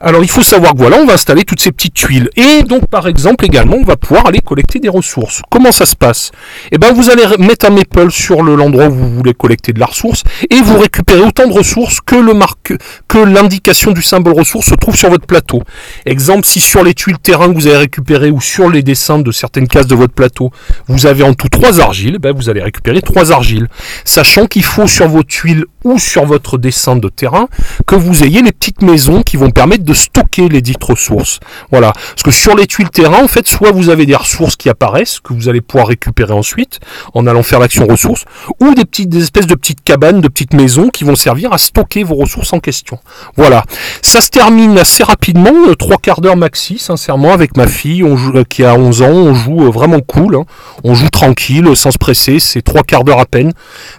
Alors 0.00 0.22
il 0.22 0.30
faut 0.30 0.42
savoir 0.42 0.72
que 0.72 0.78
voilà, 0.78 0.98
on 0.98 1.06
va 1.06 1.14
installer 1.14 1.44
toutes 1.44 1.60
ces 1.60 1.72
petites 1.72 1.94
tuiles. 1.94 2.30
Et 2.36 2.62
donc 2.62 2.86
par 2.88 3.06
exemple 3.06 3.44
également, 3.44 3.76
on 3.76 3.84
va 3.84 3.96
pouvoir 3.96 4.26
aller 4.26 4.40
collecter 4.40 4.78
des 4.78 4.88
ressources. 4.88 5.42
Comment 5.50 5.72
ça 5.72 5.86
se 5.86 5.96
passe? 5.96 6.30
Eh 6.72 6.78
bien 6.78 6.92
vous 6.92 7.10
allez 7.10 7.24
mettre 7.38 7.66
un 7.66 7.70
maple 7.70 8.10
sur 8.10 8.42
l'endroit 8.42 8.86
où 8.86 8.94
vous 8.94 9.14
voulez 9.14 9.34
collecter 9.34 9.72
de 9.72 9.80
la 9.80 9.86
ressource 9.86 10.22
et 10.50 10.60
vous 10.60 10.78
récupérez 10.78 11.20
autant 11.20 11.46
de 11.46 11.52
ressources 11.52 12.00
que 12.00 12.16
le 12.16 12.34
marque 12.34 12.74
que 13.08 13.18
l'indication 13.18 13.92
du 13.92 14.02
symbole 14.02 14.34
ressource 14.34 14.68
se 14.68 14.74
trouve 14.74 14.96
sur 14.96 15.10
votre 15.10 15.26
plateau. 15.26 15.62
Exemple, 16.06 16.46
si 16.46 16.60
sur 16.60 16.82
les 16.82 16.94
tuiles 16.94 17.18
terrain 17.18 17.48
que 17.48 17.54
vous 17.54 17.66
avez 17.66 17.78
récupérées 17.78 18.30
ou 18.30 18.40
sur 18.40 18.70
les 18.70 18.82
dessins 18.82 19.18
de 19.18 19.30
certaines 19.30 19.68
cases 19.68 19.86
de 19.86 19.94
votre 19.94 20.14
plateau, 20.14 20.50
vous 20.88 21.06
avez 21.06 21.22
en 21.22 21.34
tout 21.34 21.48
trois 21.48 21.80
argiles, 21.80 22.18
ben 22.18 22.34
vous 22.34 22.48
allez 22.48 22.62
récupérer 22.62 23.02
trois 23.02 23.32
argiles. 23.32 23.68
Sachant 24.04 24.46
qu'il 24.46 24.64
faut 24.64 24.86
sur 24.86 25.08
vos 25.08 25.22
tuiles 25.22 25.64
ou 25.84 25.98
sur 25.98 26.24
votre 26.24 26.58
dessin 26.58 26.96
de 26.96 27.08
terrain 27.08 27.46
que 27.86 27.94
vous 27.94 28.24
ayez 28.24 28.42
les 28.42 28.52
petites 28.52 28.82
maisons 28.82 29.22
qui 29.22 29.36
vont 29.36 29.50
permettre 29.50 29.83
de 29.84 29.94
stocker 29.94 30.48
les 30.48 30.62
dites 30.62 30.82
ressources. 30.82 31.40
Voilà. 31.70 31.92
Parce 31.92 32.22
que 32.22 32.30
sur 32.30 32.56
les 32.56 32.66
tuiles 32.66 32.90
terrain, 32.90 33.22
en 33.22 33.28
fait, 33.28 33.46
soit 33.46 33.72
vous 33.72 33.90
avez 33.90 34.06
des 34.06 34.16
ressources 34.16 34.56
qui 34.56 34.68
apparaissent, 34.68 35.20
que 35.20 35.32
vous 35.32 35.48
allez 35.48 35.60
pouvoir 35.60 35.88
récupérer 35.88 36.32
ensuite, 36.32 36.80
en 37.14 37.26
allant 37.26 37.42
faire 37.42 37.58
l'action 37.58 37.86
ressources, 37.86 38.24
ou 38.60 38.74
des 38.74 38.84
petites, 38.84 39.14
espèces 39.14 39.46
de 39.46 39.54
petites 39.54 39.82
cabanes, 39.82 40.20
de 40.20 40.28
petites 40.28 40.54
maisons 40.54 40.88
qui 40.88 41.04
vont 41.04 41.14
servir 41.14 41.52
à 41.52 41.58
stocker 41.58 42.04
vos 42.04 42.14
ressources 42.14 42.52
en 42.52 42.60
question. 42.60 42.98
Voilà. 43.36 43.64
Ça 44.02 44.20
se 44.20 44.30
termine 44.30 44.78
assez 44.78 45.04
rapidement, 45.04 45.68
euh, 45.68 45.74
trois 45.74 45.98
quarts 45.98 46.20
d'heure 46.20 46.36
maxi, 46.36 46.78
sincèrement, 46.78 47.32
avec 47.32 47.56
ma 47.56 47.66
fille, 47.66 48.02
euh, 48.02 48.44
qui 48.48 48.64
a 48.64 48.74
11 48.74 49.02
ans, 49.02 49.08
on 49.08 49.34
joue 49.34 49.64
euh, 49.64 49.70
vraiment 49.70 50.00
cool, 50.00 50.36
hein. 50.36 50.44
on 50.82 50.94
joue 50.94 51.08
tranquille, 51.08 51.76
sans 51.76 51.90
se 51.90 51.98
presser, 51.98 52.38
c'est 52.38 52.62
trois 52.62 52.82
quarts 52.82 53.04
d'heure 53.04 53.20
à 53.20 53.26
peine, 53.26 53.52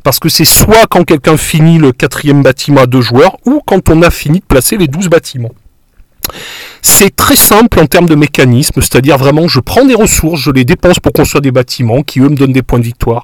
parce 0.04 0.20
que 0.20 0.30
c'est 0.30 0.46
soit 0.46 0.88
quand 0.90 1.04
quelqu'un 1.04 1.38
finit 1.38 1.78
le 1.78 1.92
quatrième 1.92 2.44
bâtiment 2.44 2.82
à 2.82 2.86
deux 2.88 3.02
joueurs, 3.02 3.38
ou 3.46 3.62
quand 3.66 3.90
on 3.90 4.02
a 4.02 4.10
fini 4.10 4.40
de 4.40 4.46
placer 4.46 4.78
les 4.78 4.88
12 4.88 5.10
bâtiments. 5.10 5.52
C'est 6.82 7.16
très 7.16 7.36
simple 7.36 7.80
en 7.80 7.88
termes 7.88 8.08
de 8.08 8.16
mécanisme, 8.16 8.82
c'est-à-dire 8.82 9.18
vraiment 9.18 9.48
je 9.48 9.60
prends 9.60 9.86
des 9.86 9.96
ressources, 9.96 10.40
je 10.42 10.52
les 10.52 10.66
dépense 10.66 11.00
pour 11.00 11.14
construire 11.14 11.42
des 11.42 11.52
bâtiments 11.52 12.04
qui 12.04 12.20
eux 12.20 12.30
me 12.30 12.36
donnent 12.36 12.54
des 12.54 12.64
points 12.64 12.80
de 12.80 12.84
victoire. 12.84 13.24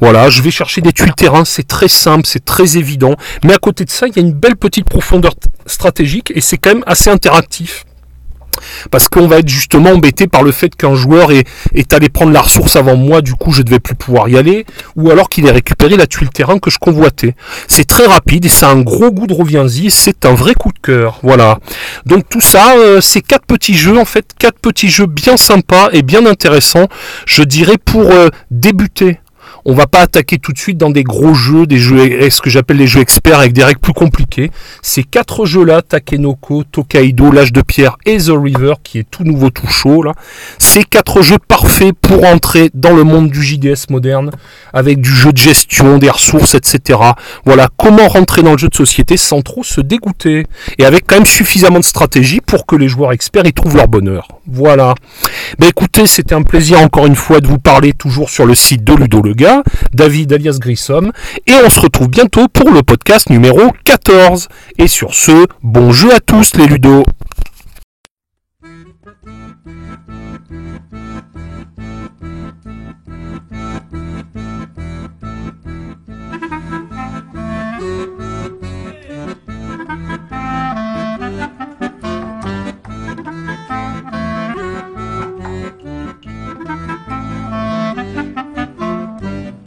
Voilà, 0.00 0.30
je 0.30 0.42
vais 0.42 0.50
chercher 0.50 0.80
des 0.80 0.92
tuiles 0.92 1.14
terrain, 1.14 1.44
c'est 1.44 1.66
très 1.66 1.88
simple, 1.88 2.26
c'est 2.26 2.44
très 2.44 2.76
évident, 2.76 3.14
mais 3.44 3.54
à 3.54 3.58
côté 3.58 3.84
de 3.84 3.90
ça, 3.90 4.06
il 4.06 4.16
y 4.16 4.18
a 4.18 4.22
une 4.22 4.32
belle 4.32 4.56
petite 4.56 4.86
profondeur 4.86 5.34
stratégique 5.66 6.32
et 6.34 6.40
c'est 6.40 6.56
quand 6.56 6.74
même 6.74 6.84
assez 6.86 7.10
interactif. 7.10 7.84
Parce 8.90 9.08
qu'on 9.08 9.26
va 9.26 9.38
être 9.38 9.48
justement 9.48 9.90
embêté 9.90 10.26
par 10.26 10.42
le 10.42 10.52
fait 10.52 10.74
qu'un 10.74 10.94
joueur 10.94 11.30
est, 11.32 11.44
allé 11.92 12.08
prendre 12.08 12.32
la 12.32 12.42
ressource 12.42 12.76
avant 12.76 12.96
moi, 12.96 13.20
du 13.20 13.34
coup 13.34 13.52
je 13.52 13.58
ne 13.58 13.64
devais 13.64 13.80
plus 13.80 13.94
pouvoir 13.94 14.28
y 14.28 14.36
aller, 14.36 14.64
ou 14.96 15.10
alors 15.10 15.28
qu'il 15.28 15.46
ait 15.46 15.50
récupéré 15.50 15.96
la 15.96 16.06
tuile 16.06 16.30
terrain 16.30 16.58
que 16.58 16.70
je 16.70 16.78
convoitais. 16.78 17.34
C'est 17.66 17.86
très 17.86 18.06
rapide 18.06 18.44
et 18.44 18.48
ça 18.48 18.68
a 18.68 18.72
un 18.72 18.80
gros 18.80 19.10
goût 19.10 19.26
de 19.26 19.34
reviens-y, 19.34 19.90
c'est 19.90 20.24
un 20.24 20.34
vrai 20.34 20.54
coup 20.54 20.72
de 20.72 20.78
cœur. 20.78 21.18
Voilà. 21.22 21.58
Donc 22.06 22.28
tout 22.28 22.40
ça, 22.40 22.74
euh, 22.76 23.00
c'est 23.00 23.22
quatre 23.22 23.46
petits 23.46 23.74
jeux, 23.74 23.98
en 23.98 24.04
fait, 24.04 24.26
quatre 24.38 24.58
petits 24.58 24.90
jeux 24.90 25.06
bien 25.06 25.36
sympas 25.36 25.88
et 25.92 26.02
bien 26.02 26.26
intéressants, 26.26 26.86
je 27.26 27.42
dirais, 27.42 27.78
pour 27.78 28.10
euh, 28.10 28.28
débuter 28.50 29.18
on 29.64 29.74
va 29.74 29.86
pas 29.86 30.00
attaquer 30.00 30.38
tout 30.38 30.52
de 30.52 30.58
suite 30.58 30.78
dans 30.78 30.90
des 30.90 31.04
gros 31.04 31.34
jeux, 31.34 31.66
des 31.66 31.78
jeux, 31.78 32.30
ce 32.30 32.40
que 32.40 32.50
j'appelle 32.50 32.78
les 32.78 32.86
jeux 32.86 33.00
experts 33.00 33.38
avec 33.38 33.52
des 33.52 33.64
règles 33.64 33.80
plus 33.80 33.92
compliquées. 33.92 34.50
Ces 34.82 35.02
quatre 35.02 35.44
jeux-là, 35.44 35.82
Takenoko, 35.82 36.64
Tokaido, 36.64 37.30
l'âge 37.30 37.52
de 37.52 37.62
pierre 37.62 37.96
et 38.06 38.18
The 38.18 38.32
River, 38.34 38.74
qui 38.82 38.98
est 38.98 39.10
tout 39.10 39.24
nouveau, 39.24 39.50
tout 39.50 39.66
chaud, 39.66 40.02
là. 40.02 40.12
Ces 40.58 40.84
quatre 40.84 41.22
jeux 41.22 41.38
parfaits 41.38 41.94
pour 42.00 42.24
entrer 42.24 42.70
dans 42.74 42.92
le 42.92 43.04
monde 43.04 43.30
du 43.30 43.42
JDS 43.42 43.90
moderne, 43.90 44.30
avec 44.72 45.00
du 45.00 45.10
jeu 45.10 45.32
de 45.32 45.38
gestion, 45.38 45.98
des 45.98 46.10
ressources, 46.10 46.54
etc. 46.54 46.98
Voilà, 47.44 47.68
comment 47.76 48.08
rentrer 48.08 48.42
dans 48.42 48.52
le 48.52 48.58
jeu 48.58 48.68
de 48.68 48.74
société 48.74 49.16
sans 49.16 49.42
trop 49.42 49.62
se 49.62 49.80
dégoûter. 49.80 50.46
Et 50.78 50.84
avec 50.84 51.06
quand 51.06 51.16
même 51.16 51.26
suffisamment 51.26 51.80
de 51.80 51.84
stratégie 51.84 52.40
pour 52.40 52.66
que 52.66 52.76
les 52.76 52.88
joueurs 52.88 53.12
experts 53.12 53.46
y 53.46 53.52
trouvent 53.52 53.76
leur 53.76 53.88
bonheur. 53.88 54.28
Voilà. 54.46 54.94
Ben 55.58 55.68
écoutez, 55.68 56.06
c'était 56.06 56.34
un 56.34 56.42
plaisir 56.42 56.80
encore 56.80 57.06
une 57.06 57.16
fois 57.16 57.40
de 57.40 57.46
vous 57.46 57.58
parler 57.58 57.92
toujours 57.92 58.30
sur 58.30 58.46
le 58.46 58.54
site 58.54 58.84
de 58.84 58.94
Ludo 58.94 59.22
le 59.22 59.34
gars, 59.34 59.62
David 59.92 60.32
alias 60.32 60.58
Grissom, 60.60 61.12
et 61.46 61.52
on 61.64 61.70
se 61.70 61.80
retrouve 61.80 62.08
bientôt 62.08 62.48
pour 62.48 62.70
le 62.70 62.82
podcast 62.82 63.30
numéro 63.30 63.72
14. 63.84 64.48
Et 64.78 64.88
sur 64.88 65.14
ce, 65.14 65.46
bon 65.62 65.92
jeu 65.92 66.12
à 66.14 66.20
tous 66.20 66.56
les 66.56 66.66
Ludos 66.66 67.04